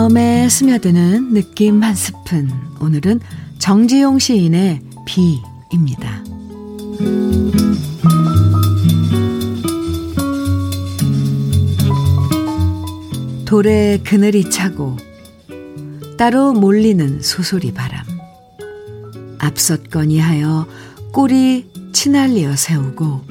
[0.05, 2.51] 마음에 스며드는 느낌 한 스푼.
[2.79, 3.21] 오늘은
[3.59, 6.23] 정지용 시인의 비입니다.
[13.47, 14.99] 돌에 그늘이 차고
[16.19, 18.05] 따로 몰리는 소소리 바람.
[19.39, 20.67] 앞섰거니 하여
[21.13, 23.23] 꼬리 치날리어 세우고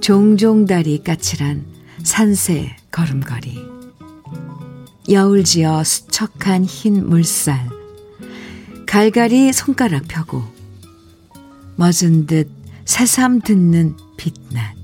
[0.00, 1.64] 종종 다리 까칠한
[2.02, 3.69] 산새 걸음걸이.
[5.10, 7.68] 여울지어 수척한 흰 물살,
[8.86, 10.44] 갈갈이 손가락 펴고,
[11.74, 12.48] 멎은 듯
[12.84, 14.76] 새삼 듣는 빛낮,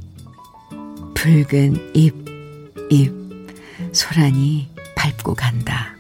[1.14, 2.12] 붉은 잎,
[2.90, 3.12] 잎,
[3.92, 5.94] 소란이 밟고 간다.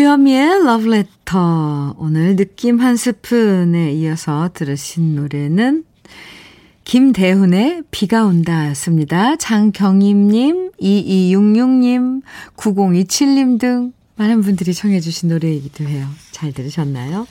[0.00, 1.96] 주현미의 러브레터.
[1.98, 5.84] 오늘 느낌 한 스푼에 이어서 들으신 노래는
[6.84, 9.36] 김대훈의 비가 온다 였습니다.
[9.36, 12.22] 장경임님, 2266님,
[12.56, 16.08] 9027님 등 많은 분들이 청해주신 노래이기도 해요.
[16.30, 17.26] 잘 들으셨나요?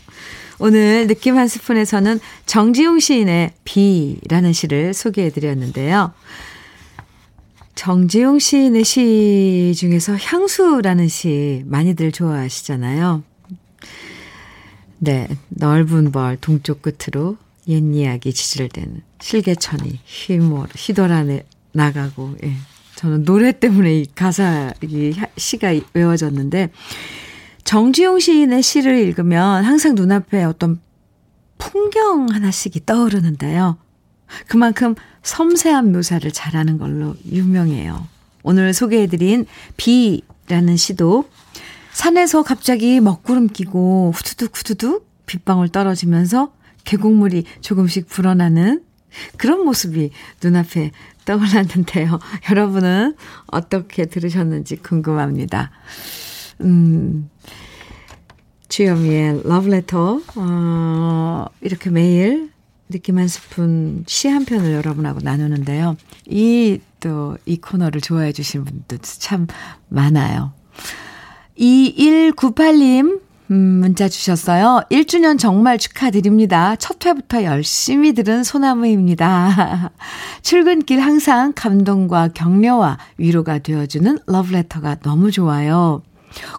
[0.60, 6.13] 오늘 느낌 한 스푼에서는 정지용 시인의 비라는 시를 소개해드렸는데요.
[7.80, 13.24] 정지용 시인의 시 중에서 향수라는 시 많이들 좋아하시잖아요.
[14.98, 17.38] 네, 넓은 벌 동쪽 끝으로
[17.70, 21.24] 옛 이야기 지질대는 실개천이 휘몰, 휘돌아
[21.72, 22.52] 나가고, 예.
[22.96, 26.72] 저는 노래 때문에 이 가사, 이 시가 외워졌는데,
[27.63, 30.82] 정지용 시인의 시를 읽으면 항상 눈앞에 어떤
[31.58, 33.78] 풍경 하나씩이 떠오르는데요.
[34.48, 38.08] 그만큼 섬세한 묘사를 잘하는 걸로 유명해요.
[38.44, 39.46] 오늘 소개해드린
[39.78, 41.30] 비라는 시도
[41.92, 46.54] 산에서 갑자기 먹구름 끼고 후두둑 후두둑 빗방울 떨어지면서
[46.86, 48.84] 계곡물이 조금씩 불어나는
[49.38, 50.12] 그런 모습이
[50.42, 50.92] 눈앞에
[51.26, 52.20] 떠올랐는데요.
[52.50, 53.15] 여러분은
[53.48, 55.72] 어떻게 들으셨는지 궁금합니다.
[56.62, 57.30] 음,
[58.70, 62.52] 주여미의 러브레터, 어, 이렇게 매일
[62.89, 65.95] 느낌 한 스푼 시 한 편을 여러분하고 나누는데요.
[66.28, 69.47] 이, 또, 이 코너를 좋아해 주시는 분들도 참
[69.89, 70.54] 많아요.
[71.58, 73.21] 2198님,
[73.52, 74.82] 음, 문자 주셨어요.
[74.91, 76.75] 1주년 정말 축하드립니다.
[76.78, 79.91] 첫 회부터 열심히 들은 소나무입니다.
[80.41, 86.02] 출근길 항상 감동과 격려와 위로가 되어주는 러브레터가 너무 좋아요.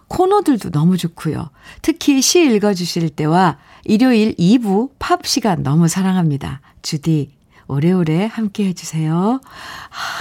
[0.09, 1.49] 코너들도 너무 좋고요.
[1.81, 6.61] 특히 시 읽어주실 때와 일요일 2부 팝 시간 너무 사랑합니다.
[6.81, 7.31] 주디,
[7.67, 9.39] 오래오래 함께 해주세요.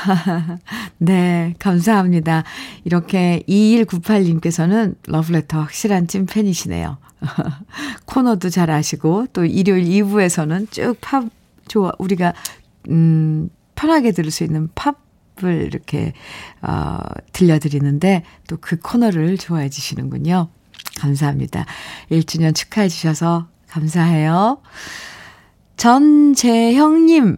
[0.99, 2.44] 네, 감사합니다.
[2.85, 6.99] 이렇게 2198님께서는 러브레터 확실한 찐팬이시네요.
[8.07, 11.25] 코너도 잘 아시고, 또 일요일 2부에서는 쭉 팝,
[11.68, 12.33] 좋아, 우리가,
[12.88, 16.12] 음, 편하게 들을 수 있는 팝 팝을 이렇게,
[16.62, 16.99] 어,
[17.33, 20.49] 들려드리는데 또 그 코너를 좋아해 주시는군요.
[20.99, 21.64] 감사합니다.
[22.11, 24.61] 1주년 축하해 주셔서 감사해요.
[25.77, 27.37] 전재형님,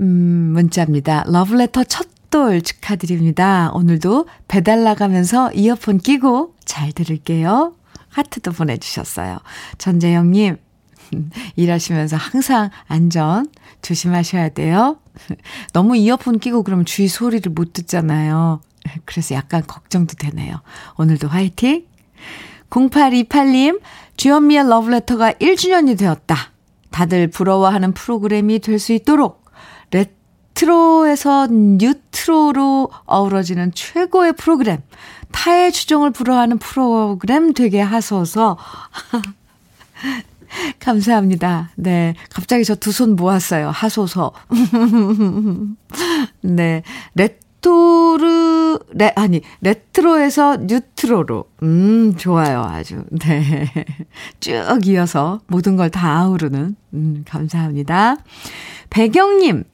[0.00, 1.24] 음, 문자입니다.
[1.28, 3.70] 러브레터 첫 돌 축하드립니다.
[3.72, 7.74] 오늘도 배달 나가면서 이어폰 끼고 잘 들을게요.
[8.08, 9.38] 하트도 보내주셨어요.
[9.78, 10.58] 전재영님,
[11.56, 13.46] 일하시면서 항상 안전
[13.80, 14.98] 조심하셔야 돼요.
[15.72, 18.60] 너무 이어폰 끼고 그러면 주위 소리를 못 듣잖아요.
[19.04, 20.60] 그래서 약간 걱정도 되네요.
[20.98, 21.85] 오늘도 화이팅!
[22.76, 23.80] 0828님,
[24.16, 26.36] 주현미의 러브레터가 1주년이 되었다.
[26.90, 29.44] 다들 부러워하는 프로그램이 될 수 있도록
[29.90, 34.78] 레트로에서 뉴트로로 어우러지는 최고의 프로그램,
[35.32, 38.56] 타의 추종을 불허하는 프로그램 되게 하소서.
[40.78, 41.70] 감사합니다.
[41.76, 42.14] 네.
[42.30, 43.70] 갑자기 저 두 손 모았어요.
[43.70, 44.32] 하소서.
[46.42, 46.82] 네.
[47.14, 51.44] 레 토르, 레, 아니, 레트로에서 뉴트로로.
[51.62, 52.62] 음, 좋아요.
[52.62, 53.04] 아주.
[53.10, 53.66] 네.
[54.40, 54.52] 쭉
[54.86, 56.76] 이어서 모든 걸 다 아우르는.
[56.94, 58.16] 음, 감사합니다.
[58.90, 59.64] 배경님.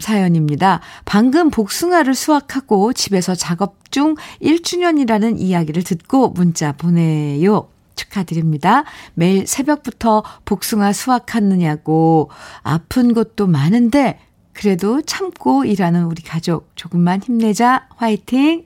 [0.00, 0.80] 사연입니다.
[1.04, 7.68] 방금 복숭아를 수확하고 집에서 작업 중 1주년이라는 이야기를 듣고 문자 보내요.
[7.94, 8.84] 축하드립니다.
[9.14, 12.30] 매일 새벽부터 복숭아 수확하느냐고
[12.62, 14.18] 아픈 것도 많은데
[14.56, 17.86] 그래도 참고 일하는 우리 가족 조금만 힘내자.
[17.96, 18.64] 화이팅!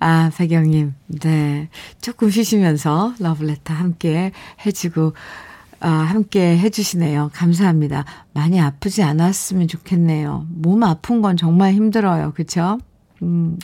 [0.00, 0.94] 아, 배경님.
[1.20, 1.68] 네.
[2.00, 4.32] 조금 쉬시면서 러블레터 함께
[4.64, 5.12] 해주고
[5.80, 7.30] 아, 함께 해주시네요.
[7.34, 8.06] 감사합니다.
[8.32, 10.46] 많이 아프지 않았으면 좋겠네요.
[10.48, 12.32] 몸 아픈 건 정말 힘들어요.
[12.34, 12.78] 그쵸?
[13.20, 13.58] 음,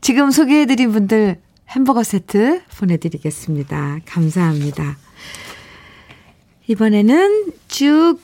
[0.00, 4.00] 지금 소개해드린 분들 햄버거 세트 보내드리겠습니다.
[4.04, 4.98] 감사합니다.
[6.66, 8.18] 이번에는 쭉,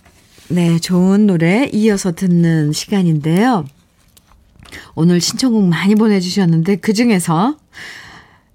[0.49, 3.65] 네, 좋은 노래 이어서 듣는 시간인데요.
[4.95, 7.57] 오늘 신청곡 많이 보내주셨는데, 그 중에서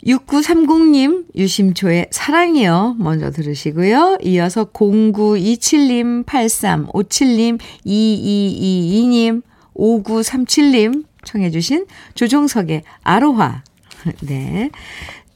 [0.06, 4.20] 6930님 유심초의 사랑이요 먼저 들으시고요.
[4.24, 9.42] 이어서 0927님, 8357님, 2222님,
[9.76, 13.64] 5937님 청해 주신 조종석의 아로하
[14.22, 14.72] 네.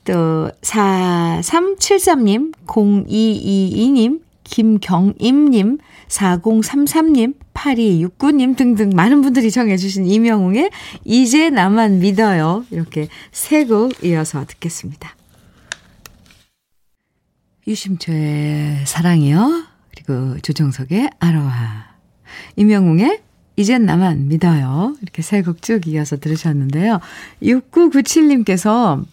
[0.03, 10.69] 또 4373님, 0222님, 김경임님, 4033님, 8269님 등등 많은 분들이 정해주신 이명웅의
[11.03, 12.63] 이제 나만 믿어요.
[12.71, 15.15] 이렇게 세 곡 이어서 듣겠습니다.
[17.67, 19.65] 유심초의 사랑이요.
[19.91, 21.87] 그리고 조정석의 아로하.
[22.55, 23.21] 이명웅의
[23.57, 24.95] 이젠 나만 믿어요.
[25.01, 26.99] 이렇게 세 곡 쭉 이어서 들으셨는데요.
[27.41, 29.03] 6997님께서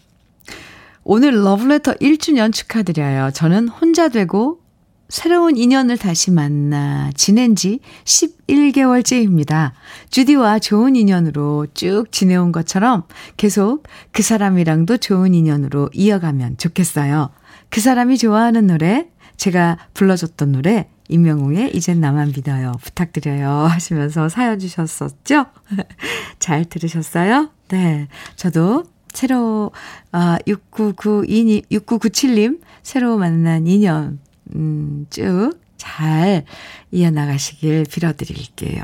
[1.03, 3.31] 오늘 러브레터 1주년 축하드려요.
[3.31, 4.59] 저는 혼자 되고
[5.09, 9.71] 새로운 인연을 다시 만나 지낸 지 11개월째입니다.
[10.09, 13.03] 주디와 좋은 인연으로 쭉 지내온 것처럼
[13.37, 17.29] 계속 그 사람이랑도 좋은 인연으로 이어가면 좋겠어요.
[17.69, 22.71] 그 사람이 좋아하는 노래, 제가 불러줬던 노래, 임명웅의 이젠 나만 믿어요.
[22.81, 23.49] 부탁드려요.
[23.49, 25.45] 하시면서 사연 주셨었죠?
[26.39, 27.49] 잘 들으셨어요?
[27.69, 28.07] 네.
[28.35, 29.71] 저도 새로,
[30.11, 34.19] 아, 6992님, 6997님, 새로 만난 인연
[34.55, 36.45] 음, 쭉 잘
[36.91, 38.83] 이어나가시길 빌어드릴게요.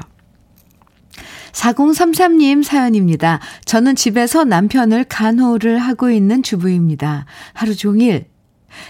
[1.54, 3.40] 4033님 사연입니다.
[3.66, 7.26] 저는 집에서 남편을 간호를 하고 있는 주부입니다.
[7.54, 8.26] 하루 종일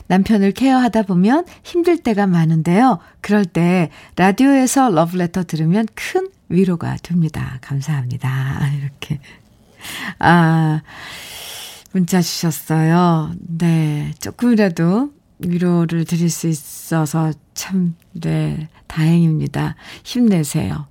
[0.08, 3.00] 남편을 케어하다 보면 힘들 때가 많은데요.
[3.22, 7.60] 그럴 때 라디오에서 러브레터 들으면 큰 위로가 됩니다.
[7.62, 8.60] 감사합니다.
[8.82, 9.20] 이렇게.
[10.18, 10.82] 아,
[11.94, 13.32] 문자 주셨어요.
[13.40, 14.14] 네.
[14.20, 19.76] 조금이라도 위로를 드릴 수 있어서 참, 네, 다행입니다.
[20.04, 20.88] 힘내세요.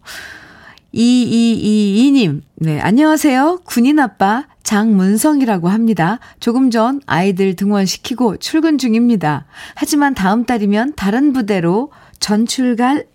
[0.95, 3.61] 2222님, 네, 안녕하세요.
[3.65, 6.19] 군인 아빠 장문성이라고 합니다.
[6.41, 9.45] 조금 전 아이들 등원시키고 출근 중입니다.
[9.75, 13.07] 하지만 다음 달이면 다른 부대로 전출 갈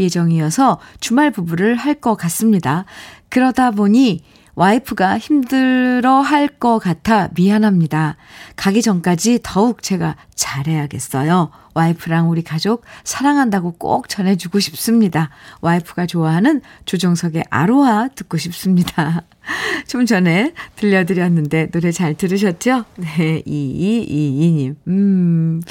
[0.00, 2.84] 예정이어서 주말 부부를 할 것 같습니다.
[3.28, 4.22] 그러다 보니
[4.58, 8.16] 와이프가 힘들어 할 것 같아 미안합니다.
[8.56, 11.50] 가기 전까지 더욱 제가 잘해야겠어요.
[11.74, 15.30] 와이프랑 우리 가족 사랑한다고 꼭 전해주고 싶습니다.
[15.60, 19.22] 와이프가 좋아하는 조정석의 아로하 듣고 싶습니다.
[19.86, 22.84] 좀 전에 들려드렸는데 노래 잘 들으셨죠?
[22.98, 24.74] 네, 2222님.
[24.88, 25.62] 음,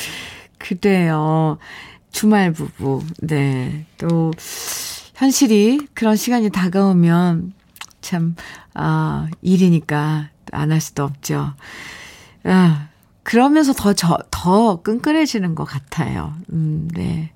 [0.60, 1.58] 그래요.
[2.12, 3.04] 주말 부부.
[3.20, 3.86] 네.
[3.98, 4.32] 또,
[5.16, 7.57] 현실이 그런 시간이 다가오면
[8.08, 8.36] 참,
[8.74, 11.53] 아, 일이니까 안 할 수도 없죠.
[12.45, 12.88] 아,
[13.24, 16.34] 그러면서 더, 저, 더 끈끈해지는 것 같아요.
[16.53, 17.32] 음, 네.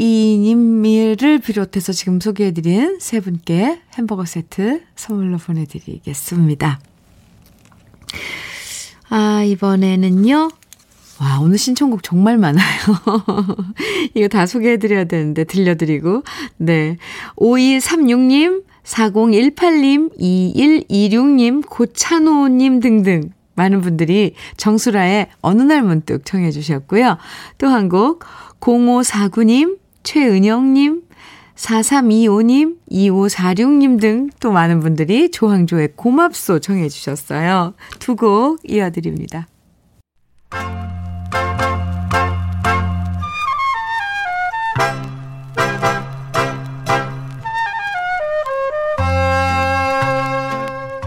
[0.00, 6.78] 이이이님을 비롯해서 지금 소개해드린 세 분께 햄버거 세트 선물로 보내드리겠습니다.
[9.08, 10.50] 아, 이번에는요.
[11.20, 12.64] 와, 오늘 신청곡 정말 많아요.
[14.14, 16.22] 이거 다 소개해드려야 되는데, 들려드리고.
[16.58, 16.96] 네.
[17.36, 23.30] 5236님, 4018님, 2126님, 고찬호님 등등.
[23.54, 27.18] 많은 분들이 정수라의 어느 날 문득 청해 주셨고요.
[27.58, 28.24] 또 한 곡,
[28.60, 31.02] 0549님, 최은영님,
[31.56, 37.74] 4325님, 2546님 등 또 많은 분들이 조항조의 고맙소 청해 주셨어요.
[37.98, 39.46] 두 곡 이어드립니다.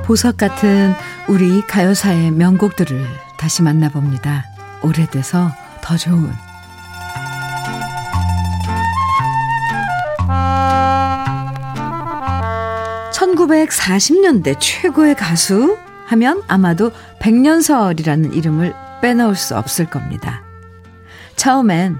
[0.03, 0.93] 보석 같은
[1.29, 3.05] 우리 가요사의 명곡들을
[3.37, 4.45] 다시 만나봅니다.
[4.81, 5.51] 오래돼서
[5.81, 6.29] 더 좋은
[13.13, 15.77] 1940년대 최고의 가수
[16.07, 20.43] 하면 아마도 백년설이라는 이름을 빼놓을 수 없을 겁니다.
[21.37, 21.97] 처음엔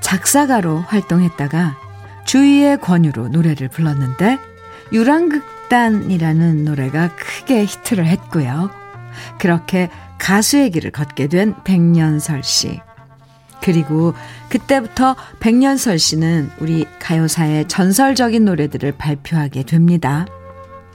[0.00, 1.76] 작사가로 활동했다가
[2.24, 4.38] 주위의 권유로 노래를 불렀는데
[4.92, 8.68] 유랑극 단이라는 노래가 크게 히트를 했고요.
[9.38, 12.78] 그렇게 가수의 길을 걷게 된 백년설 씨.
[13.62, 14.12] 그리고
[14.50, 20.26] 그때부터 백년설 씨는 우리 가요사의 전설적인 노래들을 발표하게 됩니다.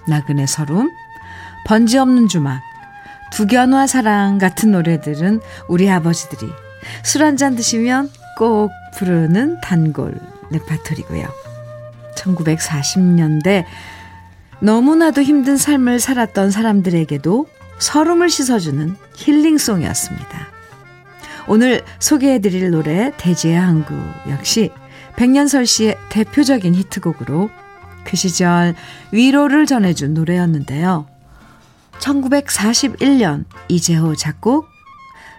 [0.08, 0.92] 나그네 서름,
[1.66, 2.62] 번지 없는 주막,
[3.32, 6.52] 두견화 사랑 같은 노래들은 우리 아버지들이
[7.04, 10.20] 술 한 잔 드시면 꼭 부르는 단골
[10.52, 11.26] 레파토리고요.
[12.16, 13.66] 1940년대
[14.60, 17.48] 너무나도 힘든 삶을 살았던 사람들에게도
[17.80, 20.48] 서름을 씻어주는 힐링송이었습니다.
[21.48, 23.96] 오늘 소개해드릴 노래 대지의 항구
[24.30, 24.72] 역시
[25.16, 27.50] 백년설 씨의 대표적인 히트곡으로
[28.04, 28.76] 그 시절
[29.12, 31.08] 위로를 전해준 노래였는데요.
[32.00, 34.68] 1941년 이재호 작곡,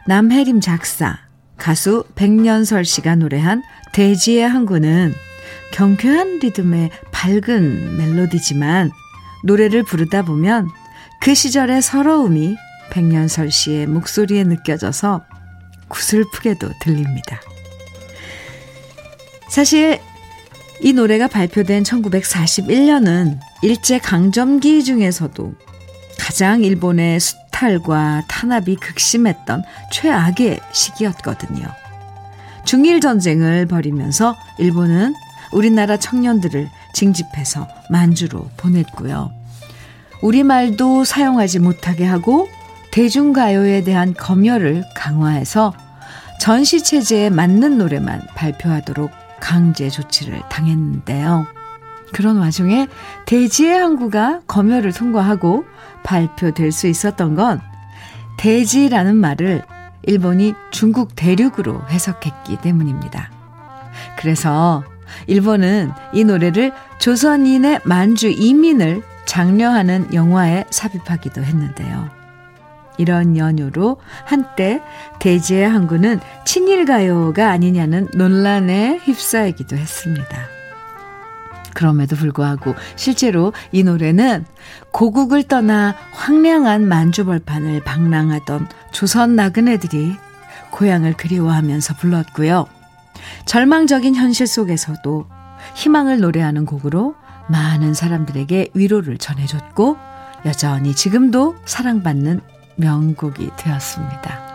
[0.06, 1.18] 남혜림 작사,
[1.56, 3.62] 가수 백년설 씨가 노래한
[3.92, 5.14] 대지의 항구는
[5.72, 8.90] 경쾌한 리듬의 밝은 멜로디지만
[9.44, 10.68] 노래를 부르다 보면
[11.20, 12.56] 그 시절의 서러움이
[12.90, 15.24] 백년설 씨의 목소리에 느껴져서
[15.88, 17.40] 구슬프게도 들립니다.
[19.48, 20.00] 사실
[20.80, 25.54] 이 노래가 발표된 1941년은 일제 강점기 중에서도
[26.18, 31.66] 가장 일본의 수탈과 탄압이 극심했던 최악의 시기였거든요.
[32.64, 35.14] 중일 전쟁을 벌이면서 일본은
[35.52, 39.30] 우리나라 청년들을 징집해서 만주로 보냈고요.
[40.22, 42.48] 우리말도 사용하지 못하게 하고
[42.90, 45.72] 대중가요에 대한 검열을 강화해서
[46.40, 49.10] 전시체제에 맞는 노래만 발표하도록
[49.40, 51.46] 강제 조치를 당했는데요.
[52.12, 52.88] 그런 와중에
[53.26, 55.64] 대지의 항구가 검열을 통과하고
[56.04, 57.60] 발표될 수 있었던 건
[58.38, 59.64] 대지라는 말을
[60.04, 63.30] 일본이 중국 대륙으로 해석했기 때문입니다.
[64.16, 64.84] 그래서
[65.26, 72.08] 일본은 이 노래를 조선인의 만주 이민을 장려하는 영화에 삽입하기도 했는데요.
[72.98, 74.82] 이런 연유로 한때
[75.20, 80.58] 대지의 항구는 친일가요가 아니냐는 논란에 휩싸이기도 했습니다.
[81.74, 84.44] 그럼에도 불구하고 실제로 이 노래는
[84.90, 90.16] 고국을 떠나 황량한 만주벌판을 방랑하던 조선 나그네들이
[90.72, 92.66] 고향을 그리워하면서 불렀고요.
[93.44, 95.26] 절망적인 현실 속에서도
[95.74, 97.14] 희망을 노래하는 곡으로
[97.48, 99.96] 많은 사람들에게 위로를 전해줬고
[100.44, 102.40] 여전히 지금도 사랑받는
[102.76, 104.48] 명곡이 되었습니다.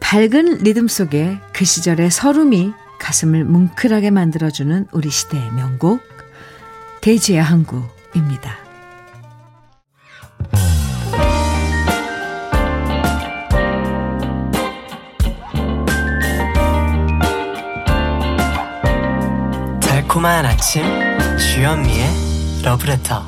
[0.00, 6.00] 밝은 리듬 속에 그 시절의 서름이 가슴을 뭉클하게 만들어주는 우리 시대의 명곡
[7.00, 8.70] 대지의 항구입니다.
[20.10, 20.82] 달콤한 아침
[21.38, 22.08] 주현미의
[22.64, 23.24] 러브레터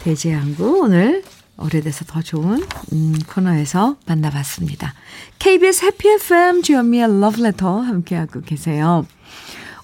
[0.00, 1.24] 대지양구 오늘
[1.56, 4.94] 오래돼서 더 좋은 음, 코너에서 만나봤습니다.
[5.38, 9.06] KBS 해피 FM 주현미의 러브레터 함께하고 계세요.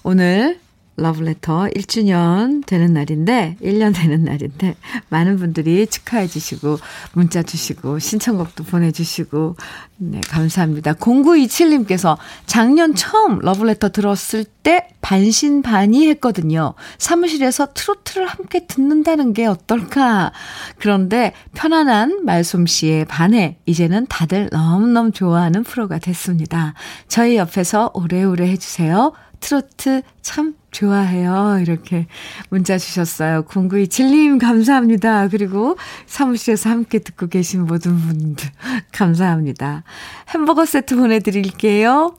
[0.03, 0.59] 오늘
[1.01, 4.75] 러브레터 1주년 되는 날인데, 1년 되는 날인데,
[5.09, 6.79] 많은 분들이 축하해 주시고,
[7.13, 9.55] 문자 주시고, 신청곡도 보내주시고,
[9.97, 10.93] 네, 감사합니다.
[10.93, 16.73] 0927님께서 작년 처음 러브레터 들었을 때 반신반의 했거든요.
[16.97, 20.31] 사무실에서 트로트를 함께 듣는다는 게 어떨까?
[20.79, 26.73] 그런데 편안한 말솜씨에 반해 이제는 다들 너무너무 좋아하는 프로가 됐습니다.
[27.07, 29.13] 저희 옆에서 오래오래 해주세요.
[29.39, 31.59] 트로트 참 좋아해요.
[31.61, 32.07] 이렇게
[32.49, 33.43] 문자 주셨어요.
[33.43, 35.27] 0927님, 감사합니다.
[35.27, 38.49] 그리고 사무실에서 함께 듣고 계신 모든 분들,
[38.91, 39.83] 감사합니다.
[40.29, 42.15] 햄버거 세트 보내드릴게요.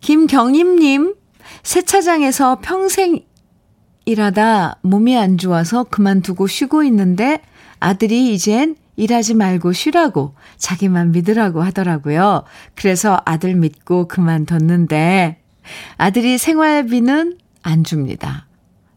[0.00, 1.14] 김경임님,
[1.62, 3.20] 세차장에서 평생
[4.06, 7.40] 일하다 몸이 안 좋아서 그만두고 쉬고 있는데
[7.78, 12.44] 아들이 이젠 일하지 말고 쉬라고 자기만 믿으라고 하더라고요.
[12.74, 15.40] 그래서 아들 믿고 그만뒀는데
[15.96, 18.46] 아들이 생활비는 안 줍니다.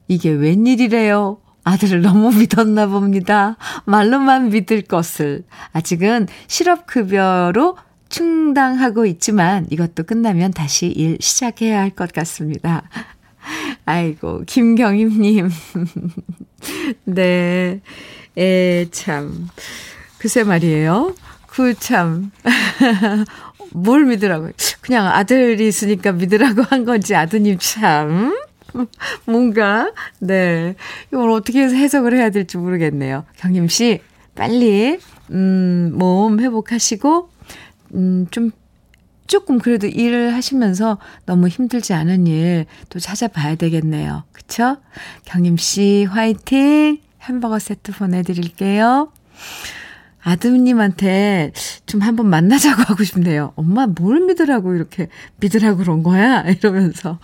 [0.07, 1.39] 이게 웬일이래요?
[1.63, 3.55] 아들을 너무 믿었나 봅니다.
[3.85, 5.43] 말로만 믿을 것을.
[5.71, 7.77] 아직은 실업급여로
[8.09, 12.83] 충당하고 있지만 이것도 끝나면 다시 일 시작해야 할 것 같습니다.
[13.85, 15.49] 아이고, 김경임님.
[17.05, 17.81] 네.
[18.37, 19.49] 에, 참.
[20.17, 21.15] 글쎄 말이에요.
[21.47, 22.31] 그 참.
[23.73, 24.51] 뭘 믿으라고요?
[24.81, 28.37] 그냥 아들이 있으니까 믿으라고 한 건지 아드님 참.
[29.25, 30.75] 뭔가, 네.
[31.11, 33.25] 이걸 어떻게 해석을 해야 될지 모르겠네요.
[33.37, 34.01] 경임 씨,
[34.35, 34.99] 빨리,
[35.31, 37.29] 음, 몸 회복하시고,
[37.95, 38.51] 음, 좀,
[39.25, 44.23] 조금 그래도 일을 하시면서 너무 힘들지 않은 일 또 찾아봐야 되겠네요.
[44.33, 44.77] 그쵸?
[45.25, 46.99] 경임 씨, 화이팅!
[47.21, 49.11] 햄버거 세트 보내드릴게요.
[50.21, 51.51] 아드님한테
[51.85, 53.53] 좀 한번 만나자고 하고 싶네요.
[53.55, 55.07] 엄마 뭘 믿으라고 이렇게
[55.37, 56.41] 믿으라고 그런 거야?
[56.47, 57.19] 이러면서.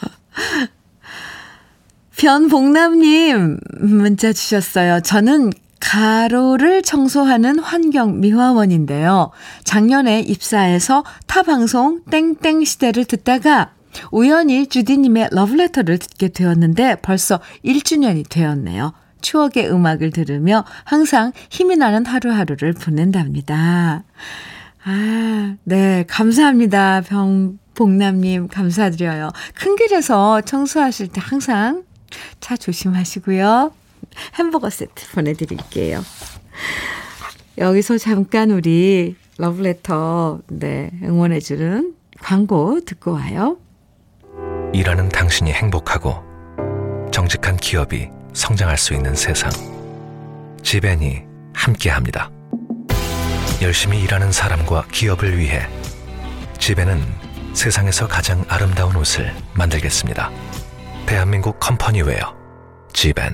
[2.19, 4.99] 변복남님 문자 주셨어요.
[4.99, 9.31] 저는 가로를 청소하는 환경 미화원인데요.
[9.63, 13.71] 작년에 입사해서 타 방송 땡땡 시대를 듣다가
[14.11, 18.91] 우연히 주디님의 러브레터를 듣게 되었는데 벌써 1주년이 되었네요.
[19.21, 24.03] 추억의 음악을 들으며 항상 힘이 나는 하루하루를 보낸답니다.
[24.83, 26.03] 아, 네.
[26.09, 27.01] 감사합니다.
[27.01, 29.29] 병 복남님, 감사드려요.
[29.55, 31.83] 큰 길에서 청소하실 때 항상
[32.39, 33.71] 차 조심하시고요.
[34.35, 36.03] 햄버거 세트 보내드릴게요.
[37.57, 43.57] 여기서 잠깐 우리 러브레터, 네, 응원해주는 광고 듣고 와요.
[44.73, 46.23] 일하는 당신이 행복하고
[47.11, 49.51] 정직한 기업이 성장할 수 있는 세상.
[50.63, 52.31] 지벤이 함께합니다.
[53.61, 55.67] 열심히 일하는 사람과 기업을 위해
[56.59, 57.01] 지벤은
[57.53, 60.31] 세상에서 가장 아름다운 옷을 만들겠습니다.
[61.09, 62.37] 대한민국 컴퍼니웨어
[62.93, 63.33] 지벤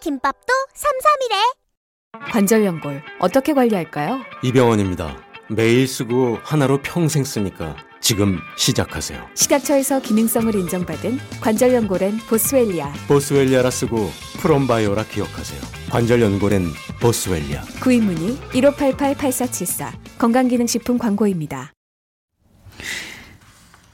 [0.00, 2.32] 김밥도 삼삼이래.
[2.32, 4.20] 관절 연골 어떻게 관리할까요?
[4.42, 5.16] 이병원입니다.
[5.50, 7.76] 매일 쓰고 하나로 평생 쓰니까
[8.08, 9.22] 지금 시작하세요.
[9.34, 12.90] 식약처에서 기능성을 인정받은 관절 연골엔 보스웰리아.
[13.06, 14.08] 보스웰리아라 쓰고
[14.40, 15.60] 프롬바이오라 기억하세요.
[15.90, 16.68] 관절 연골엔
[17.02, 17.60] 보스웰리아.
[17.82, 21.74] 구입 문의 1588-8474 건강기능식품 광고입니다.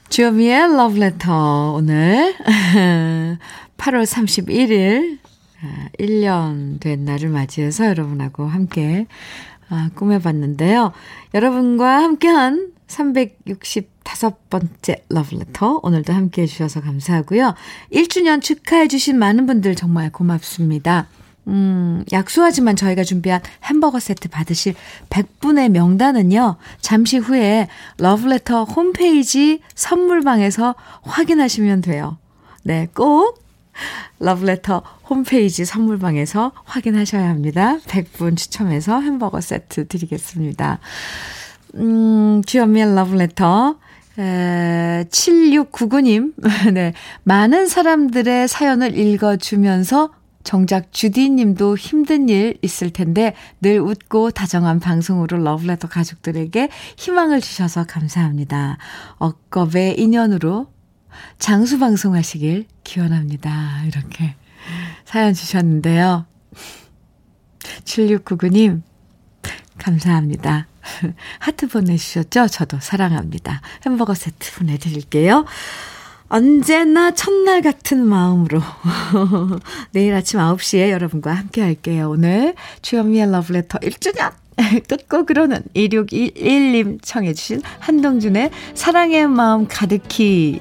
[0.07, 2.35] 주요미의 러브레터 오늘
[3.75, 5.19] 8월 31일
[5.99, 9.07] 1년 된 날을 맞이해서 여러분하고 함께
[9.67, 10.93] 아, 꾸며봤는데요.
[11.33, 17.55] 여러분과 함께한 365번째 러브레터 오늘도 함께 해주셔서 감사하고요.
[17.91, 21.07] 1주년 축하해주신 많은 분들 정말 고맙습니다.
[21.47, 24.73] 음, 약소하지만 저희가 준비한 햄버거 세트 받으실
[25.09, 27.67] 100분의 명단은요, 잠시 후에
[27.97, 30.73] 러브레터 홈페이지 선물방에서
[31.03, 32.17] 확인하시면 돼요.
[32.63, 33.43] 네, 꼭
[34.19, 37.77] 러브레터 홈페이지 선물방에서 확인하셔야 합니다.
[37.79, 40.79] 100분 추첨해서 햄버거 세트 드리겠습니다.
[41.75, 43.77] 음, 주연미의 러브레터.
[44.17, 46.33] 에, 7699님,
[46.73, 46.93] 네.
[47.23, 50.11] 많은 사람들의 사연을 읽어주면서
[50.45, 57.83] 정작 주디 님도 힘든 일 있을 텐데 늘 웃고 다정한 방송으로 러브레터 가족들에게 희망을 주셔서
[57.85, 58.77] 감사합니다.
[59.17, 60.67] 억겁의 인연으로
[61.39, 63.83] 장수 방송하시길 기원합니다.
[63.87, 64.35] 이렇게
[65.03, 66.25] 사연 주셨는데요.
[67.83, 68.83] 7699님,
[69.79, 70.67] 감사합니다.
[71.39, 72.47] 하트 보내주셨죠?
[72.47, 73.61] 저도 사랑합니다.
[73.85, 75.45] 햄버거 세트 보내드릴게요.
[76.27, 78.59] 언제나 첫날 같은 마음으로
[79.91, 82.09] 내일 아침 9시에 여러분과 함께 할게요.
[82.09, 84.31] 오늘 주현미의 러브레터 1주년
[84.87, 90.59] 끝곡으로는 2611님 청해 주신 한동준의 사랑의 마음 가득히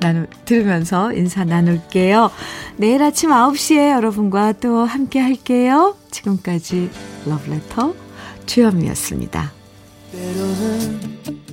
[0.00, 2.30] 나누, 들으면서 인사 나눌게요.
[2.76, 5.96] 내일 아침 9시에 여러분과 또 함께 할게요.
[6.10, 6.90] 지금까지
[7.26, 8.05] 러브레터
[8.46, 9.52] 주현미였습니다.
[10.12, 11.45] 때로는